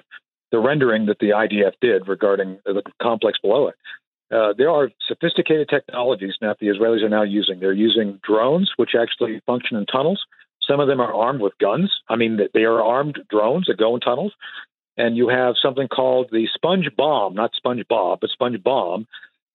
the 0.51 0.59
rendering 0.59 1.07
that 1.07 1.19
the 1.19 1.31
IDF 1.31 1.73
did 1.81 2.09
regarding 2.09 2.59
the 2.65 2.83
complex 3.01 3.39
below 3.39 3.69
it. 3.69 3.75
Uh, 4.33 4.53
there 4.57 4.71
are 4.71 4.91
sophisticated 5.07 5.69
technologies 5.69 6.35
that 6.41 6.59
the 6.61 6.69
Israelis 6.69 7.03
are 7.03 7.09
now 7.09 7.23
using. 7.23 7.59
They're 7.59 7.73
using 7.73 8.21
drones, 8.23 8.71
which 8.77 8.91
actually 9.01 9.41
function 9.45 9.77
in 9.77 9.87
tunnels. 9.87 10.23
Some 10.63 10.79
of 10.79 10.87
them 10.87 11.01
are 11.01 11.13
armed 11.13 11.41
with 11.41 11.59
guns. 11.59 11.93
I 12.09 12.17
mean, 12.17 12.39
they 12.55 12.63
are 12.63 12.81
armed 12.81 13.19
drones 13.29 13.67
that 13.67 13.79
go 13.79 13.95
in 13.95 14.01
tunnels. 14.01 14.33
And 14.97 15.17
you 15.17 15.29
have 15.29 15.55
something 15.61 15.89
called 15.89 16.29
the 16.31 16.47
sponge 16.53 16.89
bomb, 16.97 17.35
not 17.35 17.53
sponge 17.57 17.83
bob, 17.89 18.21
but 18.21 18.31
sponge 18.31 18.63
bomb, 18.63 19.07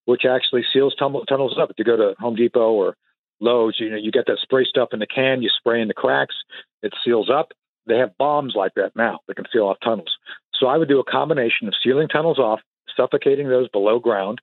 which 0.05 0.23
actually 0.25 0.63
seals 0.73 0.95
tunnels 0.95 1.57
up. 1.61 1.69
If 1.69 1.77
you 1.77 1.85
go 1.85 1.95
to 1.95 2.15
Home 2.19 2.35
Depot 2.35 2.71
or 2.71 2.97
Lowe's, 3.39 3.79
you 3.79 3.89
know, 3.89 3.97
you 3.97 4.11
get 4.11 4.25
that 4.27 4.39
spray 4.41 4.65
stuff 4.65 4.89
in 4.91 4.99
the 4.99 5.07
can, 5.07 5.41
you 5.41 5.49
spray 5.49 5.81
in 5.81 5.87
the 5.87 5.93
cracks, 5.93 6.35
it 6.81 6.93
seals 7.03 7.29
up. 7.29 7.51
They 7.87 7.97
have 7.97 8.17
bombs 8.17 8.53
like 8.55 8.73
that 8.75 8.95
now 8.95 9.19
that 9.27 9.35
can 9.35 9.45
seal 9.53 9.67
off 9.67 9.77
tunnels. 9.83 10.11
So 10.59 10.67
I 10.67 10.77
would 10.77 10.89
do 10.89 10.99
a 10.99 11.03
combination 11.03 11.67
of 11.67 11.73
sealing 11.83 12.07
tunnels 12.07 12.39
off, 12.39 12.61
suffocating 12.95 13.49
those 13.49 13.69
below 13.69 13.99
ground, 13.99 14.39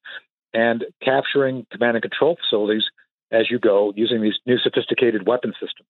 and 0.52 0.84
capturing 1.02 1.66
command 1.70 1.96
and 1.96 2.02
control 2.02 2.36
facilities 2.36 2.84
as 3.30 3.50
you 3.50 3.58
go 3.58 3.92
using 3.96 4.20
these 4.20 4.38
new 4.46 4.58
sophisticated 4.58 5.26
weapon 5.26 5.52
systems. 5.52 5.88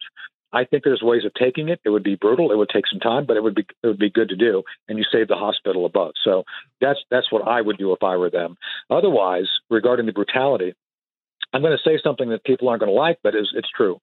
I 0.52 0.64
think 0.64 0.84
there's 0.84 1.02
ways 1.02 1.24
of 1.24 1.32
taking 1.34 1.70
it. 1.70 1.80
It 1.84 1.88
would 1.88 2.02
be 2.04 2.14
brutal. 2.14 2.52
It 2.52 2.56
would 2.56 2.68
take 2.68 2.86
some 2.86 3.00
time, 3.00 3.24
but 3.26 3.36
it 3.36 3.42
would 3.42 3.54
be 3.54 3.66
it 3.82 3.86
would 3.86 3.98
be 3.98 4.10
good 4.10 4.28
to 4.28 4.36
do, 4.36 4.62
and 4.86 4.98
you 4.98 5.04
save 5.10 5.28
the 5.28 5.34
hospital 5.34 5.86
above. 5.86 6.12
So 6.22 6.44
that's 6.80 7.00
that's 7.10 7.32
what 7.32 7.48
I 7.48 7.62
would 7.62 7.78
do 7.78 7.92
if 7.92 8.02
I 8.02 8.16
were 8.16 8.30
them. 8.30 8.56
Otherwise, 8.90 9.48
regarding 9.70 10.06
the 10.06 10.12
brutality, 10.12 10.74
I'm 11.52 11.62
going 11.62 11.76
to 11.76 11.90
say 11.90 11.98
something 12.02 12.30
that 12.30 12.44
people 12.44 12.68
aren't 12.68 12.80
going 12.80 12.92
to 12.92 12.98
like, 12.98 13.18
but 13.22 13.34
it's, 13.34 13.50
it's 13.54 13.68
true. 13.74 14.00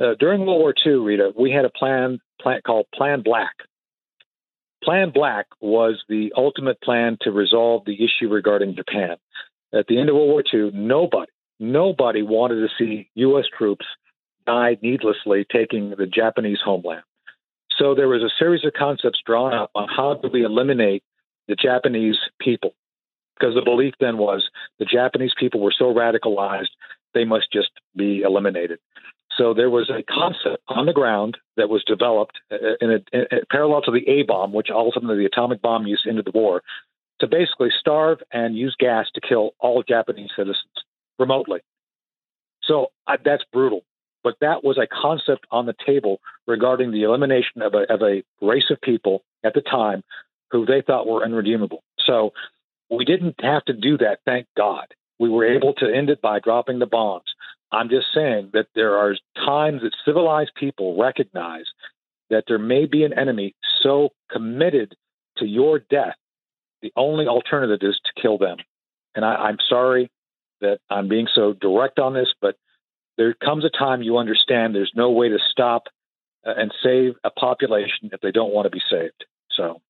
Uh, 0.00 0.14
during 0.18 0.40
World 0.44 0.60
War 0.60 0.74
II, 0.84 0.94
Rita, 0.94 1.32
we 1.38 1.50
had 1.50 1.64
a 1.64 1.70
plan, 1.70 2.18
plan 2.40 2.60
called 2.66 2.86
Plan 2.94 3.22
Black. 3.22 3.54
Plan 4.84 5.10
Black 5.14 5.46
was 5.60 6.02
the 6.08 6.32
ultimate 6.36 6.80
plan 6.82 7.16
to 7.22 7.30
resolve 7.30 7.84
the 7.86 7.96
issue 8.04 8.28
regarding 8.28 8.76
Japan. 8.76 9.16
At 9.72 9.86
the 9.88 9.98
end 9.98 10.08
of 10.08 10.14
World 10.14 10.28
War 10.28 10.42
II, 10.52 10.70
nobody, 10.72 11.30
nobody 11.58 12.22
wanted 12.22 12.56
to 12.56 12.68
see 12.78 13.08
U.S. 13.14 13.46
troops 13.56 13.86
die 14.46 14.76
needlessly 14.82 15.46
taking 15.50 15.90
the 15.90 16.06
Japanese 16.06 16.58
homeland. 16.62 17.02
So 17.78 17.94
there 17.94 18.08
was 18.08 18.22
a 18.22 18.30
series 18.38 18.64
of 18.64 18.72
concepts 18.72 19.20
drawn 19.26 19.54
up 19.54 19.70
on 19.74 19.88
how 19.88 20.14
do 20.14 20.28
we 20.32 20.44
eliminate 20.44 21.02
the 21.48 21.56
Japanese 21.56 22.18
people 22.40 22.74
because 23.38 23.54
the 23.54 23.62
belief 23.62 23.94
then 23.98 24.18
was 24.18 24.48
the 24.78 24.84
Japanese 24.84 25.32
people 25.38 25.60
were 25.60 25.74
so 25.76 25.92
radicalized 25.92 26.68
they 27.14 27.24
must 27.24 27.46
just 27.52 27.70
be 27.96 28.22
eliminated. 28.22 28.78
So 29.36 29.52
there 29.52 29.70
was 29.70 29.90
a 29.90 30.02
concept 30.02 30.62
on 30.68 30.86
the 30.86 30.92
ground 30.92 31.38
that 31.56 31.68
was 31.68 31.82
developed 31.84 32.38
uh, 32.52 32.56
in 32.80 32.90
a, 32.90 32.98
in 33.12 33.26
a, 33.32 33.46
parallel 33.50 33.82
to 33.82 33.90
the 33.90 34.08
A 34.08 34.22
bomb, 34.22 34.52
which 34.52 34.68
ultimately 34.70 35.18
the 35.18 35.26
atomic 35.26 35.60
bomb 35.60 35.86
used 35.86 36.06
into 36.06 36.22
the 36.22 36.30
war, 36.32 36.62
to 37.20 37.26
basically 37.26 37.70
starve 37.78 38.18
and 38.32 38.56
use 38.56 38.76
gas 38.78 39.06
to 39.14 39.20
kill 39.20 39.50
all 39.58 39.82
Japanese 39.82 40.30
citizens 40.36 40.58
remotely. 41.18 41.60
So 42.62 42.88
uh, 43.06 43.16
that's 43.24 43.44
brutal. 43.52 43.84
But 44.22 44.36
that 44.40 44.64
was 44.64 44.78
a 44.78 44.86
concept 44.86 45.46
on 45.50 45.66
the 45.66 45.74
table 45.84 46.20
regarding 46.46 46.90
the 46.90 47.02
elimination 47.02 47.60
of 47.60 47.74
a, 47.74 47.92
of 47.92 48.02
a 48.02 48.22
race 48.40 48.70
of 48.70 48.80
people 48.80 49.22
at 49.44 49.52
the 49.54 49.60
time 49.60 50.02
who 50.50 50.64
they 50.64 50.80
thought 50.80 51.06
were 51.06 51.24
unredeemable. 51.24 51.82
So 52.06 52.32
we 52.90 53.04
didn't 53.04 53.36
have 53.42 53.64
to 53.66 53.72
do 53.72 53.98
that, 53.98 54.20
thank 54.24 54.46
God. 54.56 54.86
We 55.18 55.28
were 55.28 55.44
able 55.44 55.74
to 55.74 55.94
end 55.94 56.10
it 56.10 56.22
by 56.22 56.40
dropping 56.40 56.78
the 56.78 56.86
bombs. 56.86 57.34
I'm 57.74 57.88
just 57.88 58.06
saying 58.14 58.50
that 58.52 58.66
there 58.74 58.96
are 58.96 59.16
times 59.36 59.82
that 59.82 59.92
civilized 60.04 60.52
people 60.54 60.98
recognize 60.98 61.64
that 62.30 62.44
there 62.48 62.58
may 62.58 62.86
be 62.86 63.04
an 63.04 63.16
enemy 63.18 63.54
so 63.82 64.10
committed 64.30 64.94
to 65.38 65.46
your 65.46 65.78
death, 65.78 66.14
the 66.82 66.92
only 66.96 67.26
alternative 67.26 67.80
is 67.82 68.00
to 68.04 68.20
kill 68.20 68.38
them. 68.38 68.58
And 69.14 69.24
I, 69.24 69.34
I'm 69.34 69.58
sorry 69.68 70.10
that 70.60 70.78
I'm 70.88 71.08
being 71.08 71.28
so 71.34 71.52
direct 71.52 71.98
on 71.98 72.14
this, 72.14 72.32
but 72.40 72.56
there 73.16 73.34
comes 73.34 73.64
a 73.64 73.70
time 73.70 74.02
you 74.02 74.18
understand 74.18 74.74
there's 74.74 74.92
no 74.94 75.10
way 75.10 75.28
to 75.28 75.38
stop 75.50 75.84
uh, 76.46 76.54
and 76.56 76.72
save 76.82 77.14
a 77.24 77.30
population 77.30 78.10
if 78.12 78.20
they 78.20 78.30
don't 78.30 78.52
want 78.52 78.66
to 78.66 78.70
be 78.70 78.82
saved. 78.90 79.24
So. 79.56 79.80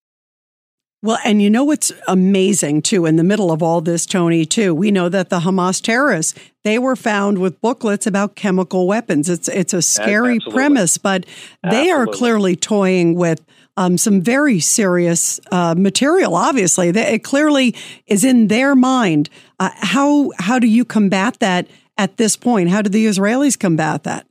Well, 1.04 1.18
and 1.22 1.42
you 1.42 1.50
know 1.50 1.64
what's 1.64 1.92
amazing 2.08 2.80
too, 2.80 3.04
in 3.04 3.16
the 3.16 3.24
middle 3.24 3.52
of 3.52 3.62
all 3.62 3.82
this, 3.82 4.06
Tony, 4.06 4.46
too, 4.46 4.74
we 4.74 4.90
know 4.90 5.10
that 5.10 5.28
the 5.28 5.40
Hamas 5.40 5.82
terrorists, 5.82 6.32
they 6.62 6.78
were 6.78 6.96
found 6.96 7.36
with 7.40 7.60
booklets 7.60 8.06
about 8.06 8.36
chemical 8.36 8.86
weapons. 8.86 9.28
It's 9.28 9.46
it's 9.48 9.74
a 9.74 9.82
scary 9.82 10.36
Absolutely. 10.36 10.54
premise, 10.54 10.96
but 10.96 11.26
they 11.62 11.90
are 11.90 12.06
clearly 12.06 12.56
toying 12.56 13.16
with 13.16 13.44
um, 13.76 13.98
some 13.98 14.22
very 14.22 14.60
serious 14.60 15.40
uh, 15.52 15.74
material. 15.76 16.34
Obviously, 16.36 16.88
it 16.88 17.22
clearly 17.22 17.74
is 18.06 18.24
in 18.24 18.48
their 18.48 18.74
mind. 18.74 19.28
Uh, 19.60 19.68
how 19.74 20.30
how 20.38 20.58
do 20.58 20.66
you 20.66 20.86
combat 20.86 21.38
that 21.40 21.66
at 21.98 22.16
this 22.16 22.34
point? 22.34 22.70
How 22.70 22.80
do 22.80 22.88
the 22.88 23.04
Israelis 23.04 23.58
combat 23.58 24.04
that? 24.04 24.26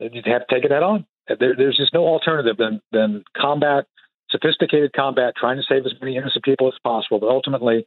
You 0.00 0.10
have 0.24 0.48
to 0.48 0.52
take 0.52 0.64
it 0.64 0.72
head 0.72 0.82
on. 0.82 1.06
There, 1.28 1.54
there's 1.56 1.76
just 1.76 1.94
no 1.94 2.04
alternative 2.06 2.56
than, 2.56 2.80
than 2.90 3.24
combat, 3.36 3.86
sophisticated 4.30 4.92
combat, 4.92 5.34
trying 5.36 5.56
to 5.56 5.62
save 5.62 5.86
as 5.86 5.92
many 6.00 6.16
innocent 6.16 6.44
people 6.44 6.68
as 6.68 6.74
possible. 6.82 7.18
But 7.18 7.28
ultimately, 7.28 7.86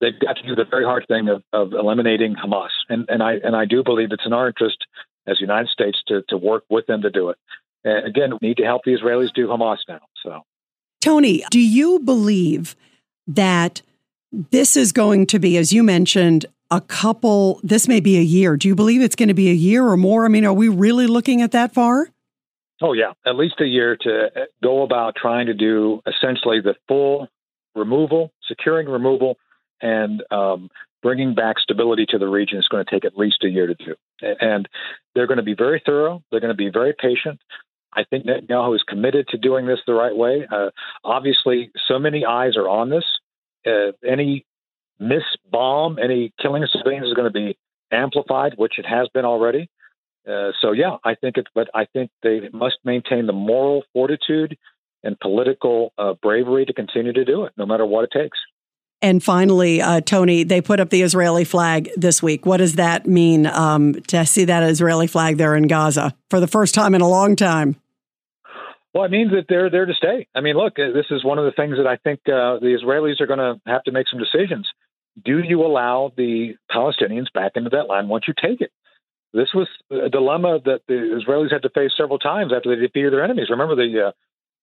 they've 0.00 0.18
got 0.18 0.36
to 0.36 0.42
do 0.46 0.54
the 0.54 0.64
very 0.64 0.84
hard 0.84 1.06
thing 1.08 1.28
of, 1.28 1.42
of 1.52 1.72
eliminating 1.72 2.34
Hamas. 2.34 2.70
And, 2.88 3.06
and 3.08 3.22
I 3.22 3.34
and 3.42 3.54
I 3.56 3.64
do 3.64 3.82
believe 3.82 4.08
it's 4.12 4.26
in 4.26 4.32
our 4.32 4.48
interest 4.48 4.78
as 5.26 5.38
the 5.38 5.42
United 5.42 5.68
States 5.68 6.02
to, 6.08 6.22
to 6.28 6.36
work 6.36 6.64
with 6.68 6.86
them 6.86 7.02
to 7.02 7.10
do 7.10 7.30
it. 7.30 7.36
And 7.84 8.06
again, 8.06 8.32
we 8.40 8.48
need 8.48 8.56
to 8.58 8.64
help 8.64 8.82
the 8.84 8.92
Israelis 8.92 9.32
do 9.34 9.46
Hamas 9.46 9.78
now. 9.88 10.00
So 10.22 10.42
Tony, 11.00 11.44
do 11.50 11.60
you 11.60 12.00
believe 12.00 12.76
that 13.26 13.82
this 14.50 14.76
is 14.76 14.92
going 14.92 15.26
to 15.26 15.38
be, 15.38 15.56
as 15.56 15.72
you 15.72 15.82
mentioned, 15.82 16.46
a 16.70 16.80
couple, 16.80 17.60
this 17.62 17.86
may 17.86 18.00
be 18.00 18.18
a 18.18 18.22
year. 18.22 18.56
Do 18.56 18.68
you 18.68 18.74
believe 18.74 19.00
it's 19.00 19.14
going 19.14 19.28
to 19.28 19.34
be 19.34 19.50
a 19.50 19.54
year 19.54 19.86
or 19.86 19.96
more? 19.96 20.24
I 20.24 20.28
mean, 20.28 20.44
are 20.44 20.52
we 20.52 20.68
really 20.68 21.06
looking 21.06 21.40
at 21.42 21.52
that 21.52 21.72
far? 21.72 22.08
Oh, 22.82 22.92
yeah, 22.92 23.12
at 23.24 23.36
least 23.36 23.60
a 23.60 23.66
year 23.66 23.96
to 24.00 24.26
uh, 24.26 24.44
go 24.62 24.82
about 24.82 25.14
trying 25.16 25.46
to 25.46 25.54
do 25.54 26.02
essentially 26.06 26.60
the 26.60 26.74
full 26.88 27.28
removal, 27.74 28.32
securing 28.48 28.88
removal, 28.88 29.36
and 29.80 30.22
um, 30.30 30.70
bringing 31.02 31.34
back 31.34 31.58
stability 31.58 32.06
to 32.08 32.18
the 32.18 32.26
region 32.26 32.58
is 32.58 32.68
going 32.68 32.84
to 32.84 32.90
take 32.90 33.04
at 33.04 33.16
least 33.16 33.44
a 33.44 33.48
year 33.48 33.66
to 33.66 33.74
do. 33.74 33.94
And 34.20 34.68
they're 35.14 35.26
going 35.26 35.38
to 35.38 35.44
be 35.44 35.54
very 35.54 35.82
thorough, 35.84 36.22
they're 36.30 36.40
going 36.40 36.52
to 36.52 36.56
be 36.56 36.70
very 36.70 36.94
patient. 36.98 37.40
I 37.96 38.02
think 38.04 38.26
Netanyahu 38.26 38.74
is 38.74 38.82
committed 38.88 39.28
to 39.28 39.38
doing 39.38 39.66
this 39.66 39.78
the 39.86 39.94
right 39.94 40.16
way. 40.16 40.46
Uh, 40.50 40.70
obviously, 41.04 41.70
so 41.86 41.98
many 41.98 42.24
eyes 42.24 42.56
are 42.56 42.68
on 42.68 42.90
this. 42.90 43.04
Uh, 43.64 43.92
any 44.04 44.44
miss 44.98 45.22
bomb, 45.48 45.98
any 46.02 46.32
killing 46.40 46.64
of 46.64 46.70
civilians 46.70 47.06
is 47.06 47.14
going 47.14 47.32
to 47.32 47.38
be 47.38 47.56
amplified, 47.92 48.54
which 48.56 48.78
it 48.78 48.86
has 48.86 49.08
been 49.14 49.24
already. 49.24 49.70
Uh, 50.26 50.52
so 50.60 50.72
yeah, 50.72 50.96
I 51.04 51.14
think 51.14 51.36
it, 51.36 51.46
but 51.54 51.68
I 51.74 51.84
think 51.86 52.10
they 52.22 52.48
must 52.52 52.76
maintain 52.84 53.26
the 53.26 53.32
moral 53.32 53.84
fortitude 53.92 54.56
and 55.02 55.18
political 55.20 55.92
uh, 55.98 56.14
bravery 56.14 56.64
to 56.64 56.72
continue 56.72 57.12
to 57.12 57.24
do 57.24 57.44
it, 57.44 57.52
no 57.56 57.66
matter 57.66 57.84
what 57.84 58.04
it 58.04 58.10
takes. 58.10 58.38
And 59.02 59.22
finally, 59.22 59.82
uh, 59.82 60.00
Tony, 60.00 60.44
they 60.44 60.62
put 60.62 60.80
up 60.80 60.88
the 60.88 61.02
Israeli 61.02 61.44
flag 61.44 61.90
this 61.94 62.22
week. 62.22 62.46
What 62.46 62.56
does 62.56 62.76
that 62.76 63.06
mean 63.06 63.46
um, 63.46 63.94
to 64.08 64.24
see 64.24 64.46
that 64.46 64.62
Israeli 64.62 65.06
flag 65.06 65.36
there 65.36 65.54
in 65.54 65.66
Gaza 65.66 66.14
for 66.30 66.40
the 66.40 66.46
first 66.46 66.74
time 66.74 66.94
in 66.94 67.02
a 67.02 67.08
long 67.08 67.36
time? 67.36 67.76
Well, 68.94 69.04
it 69.04 69.10
means 69.10 69.32
that 69.32 69.46
they're 69.48 69.68
there 69.68 69.84
to 69.84 69.92
stay. 69.92 70.28
I 70.34 70.40
mean, 70.40 70.56
look, 70.56 70.78
uh, 70.78 70.92
this 70.94 71.06
is 71.10 71.22
one 71.22 71.38
of 71.38 71.44
the 71.44 71.52
things 71.52 71.76
that 71.76 71.86
I 71.86 71.96
think 71.96 72.20
uh, 72.26 72.60
the 72.60 72.78
Israelis 72.80 73.20
are 73.20 73.26
going 73.26 73.40
to 73.40 73.60
have 73.66 73.82
to 73.82 73.92
make 73.92 74.06
some 74.08 74.20
decisions. 74.20 74.68
Do 75.22 75.40
you 75.40 75.66
allow 75.66 76.12
the 76.16 76.54
Palestinians 76.70 77.26
back 77.34 77.52
into 77.56 77.70
that 77.70 77.88
land 77.88 78.08
once 78.08 78.24
you 78.26 78.34
take 78.40 78.60
it? 78.60 78.70
This 79.34 79.52
was 79.52 79.66
a 79.90 80.08
dilemma 80.08 80.60
that 80.64 80.82
the 80.86 80.94
Israelis 80.94 81.52
had 81.52 81.62
to 81.62 81.70
face 81.70 81.90
several 81.96 82.20
times 82.20 82.52
after 82.56 82.74
they 82.74 82.80
defeated 82.80 83.12
their 83.12 83.24
enemies. 83.24 83.50
Remember 83.50 83.74
the 83.74 84.08
uh, 84.08 84.12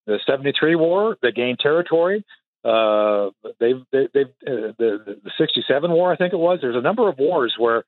the 0.07 0.17
'73 0.25 0.75
war? 0.75 1.17
They 1.21 1.33
gained 1.33 1.59
territory. 1.59 2.23
Uh, 2.63 3.31
they've 3.59 3.83
they, 3.91 4.07
they've 4.13 4.27
uh, 4.47 4.71
the 4.79 5.17
the 5.25 5.31
'67 5.37 5.91
war, 5.91 6.13
I 6.13 6.15
think 6.15 6.31
it 6.31 6.37
was. 6.37 6.59
There's 6.61 6.77
a 6.77 6.81
number 6.81 7.09
of 7.09 7.19
wars 7.19 7.53
where 7.57 7.83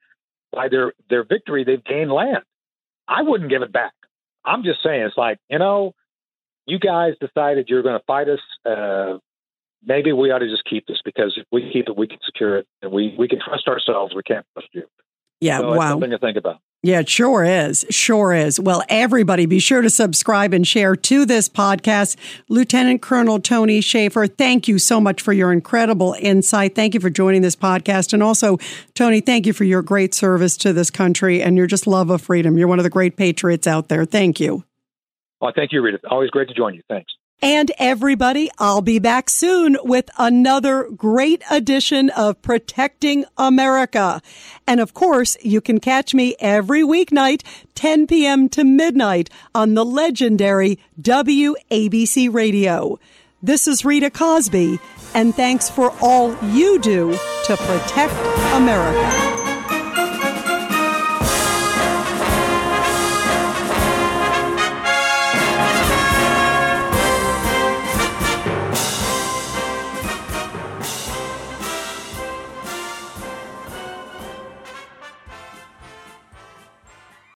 by 0.51 0.67
their 0.67 0.91
their 1.09 1.23
victory 1.23 1.63
they've 1.63 1.83
gained 1.83 2.11
land. 2.11 2.43
I 3.07 3.21
wouldn't 3.21 3.49
give 3.49 3.61
it 3.61 3.71
back. 3.71 3.93
I'm 4.43 4.63
just 4.63 4.83
saying, 4.83 5.03
it's 5.03 5.17
like 5.17 5.39
you 5.49 5.59
know, 5.59 5.93
you 6.65 6.79
guys 6.79 7.13
decided 7.21 7.69
you're 7.69 7.83
going 7.83 7.97
to 7.97 8.05
fight 8.05 8.27
us. 8.27 8.39
Uh, 8.65 9.19
maybe 9.85 10.11
we 10.11 10.31
ought 10.31 10.39
to 10.39 10.49
just 10.49 10.65
keep 10.69 10.85
this 10.87 10.99
because 11.05 11.35
if 11.37 11.45
we 11.49 11.71
keep 11.71 11.87
it, 11.87 11.95
we 11.95 12.07
can 12.07 12.19
secure 12.25 12.57
it, 12.57 12.67
and 12.81 12.91
we 12.91 13.15
we 13.17 13.29
can 13.29 13.39
trust 13.39 13.69
ourselves. 13.69 14.13
We 14.13 14.23
can't 14.23 14.45
trust 14.53 14.67
you. 14.73 14.83
Yeah, 15.39 15.59
So 15.59 15.75
wow. 15.75 15.89
something 15.91 16.11
to 16.11 16.19
think 16.19 16.37
about. 16.37 16.59
Yeah, 16.85 16.99
it 16.99 17.07
sure 17.07 17.45
is. 17.45 17.85
Sure 17.89 18.33
is. 18.33 18.59
Well, 18.59 18.83
everybody 18.89 19.45
be 19.45 19.59
sure 19.59 19.81
to 19.81 19.89
subscribe 19.89 20.53
and 20.53 20.67
share 20.67 20.97
to 20.97 21.25
this 21.25 21.47
podcast. 21.47 22.17
Lieutenant 22.49 23.01
Colonel 23.01 23.39
Tony 23.39 23.79
Shaffer, 23.79 24.27
thank 24.27 24.67
you 24.67 24.77
so 24.77 24.99
much 24.99 25.21
for 25.21 25.31
your 25.31 25.53
incredible 25.53 26.13
insight. 26.19 26.75
Thank 26.75 26.93
you 26.93 26.99
for 26.99 27.09
joining 27.09 27.41
this 27.41 27.55
podcast. 27.55 28.11
And 28.11 28.21
also, 28.21 28.57
Tony, 28.95 29.21
thank 29.21 29.45
you 29.45 29.53
for 29.53 29.63
your 29.63 29.81
great 29.81 30.13
service 30.13 30.57
to 30.57 30.73
this 30.73 30.91
country 30.91 31.41
and 31.41 31.55
your 31.55 31.67
just 31.67 31.87
love 31.87 32.09
of 32.09 32.21
freedom. 32.21 32.57
You're 32.57 32.67
one 32.67 32.79
of 32.79 32.83
the 32.83 32.89
great 32.89 33.15
patriots 33.15 33.65
out 33.65 33.87
there. 33.87 34.03
Thank 34.03 34.41
you. 34.41 34.65
Well, 35.39 35.53
thank 35.55 35.71
you, 35.71 35.81
Rita. 35.81 35.99
Always 36.09 36.31
great 36.31 36.49
to 36.49 36.53
join 36.53 36.73
you. 36.73 36.81
Thanks. 36.89 37.13
And 37.41 37.71
everybody, 37.77 38.49
I'll 38.57 38.81
be 38.81 38.99
back 38.99 39.29
soon 39.29 39.77
with 39.83 40.09
another 40.17 40.89
great 40.89 41.43
edition 41.51 42.09
of 42.11 42.41
Protecting 42.41 43.25
America. 43.37 44.21
And 44.65 44.79
of 44.79 44.93
course, 44.93 45.35
you 45.41 45.59
can 45.59 45.79
catch 45.81 46.13
me 46.13 46.35
every 46.39 46.83
weeknight, 46.83 47.43
10 47.75 48.07
p.m. 48.07 48.47
to 48.49 48.63
midnight 48.63 49.29
on 49.53 49.73
the 49.73 49.83
legendary 49.83 50.79
WABC 51.01 52.33
radio. 52.33 52.97
This 53.41 53.67
is 53.67 53.83
Rita 53.83 54.09
Cosby, 54.09 54.79
and 55.13 55.35
thanks 55.35 55.69
for 55.69 55.93
all 56.01 56.33
you 56.45 56.79
do 56.79 57.11
to 57.45 57.57
protect 57.57 58.13
America. 58.53 59.42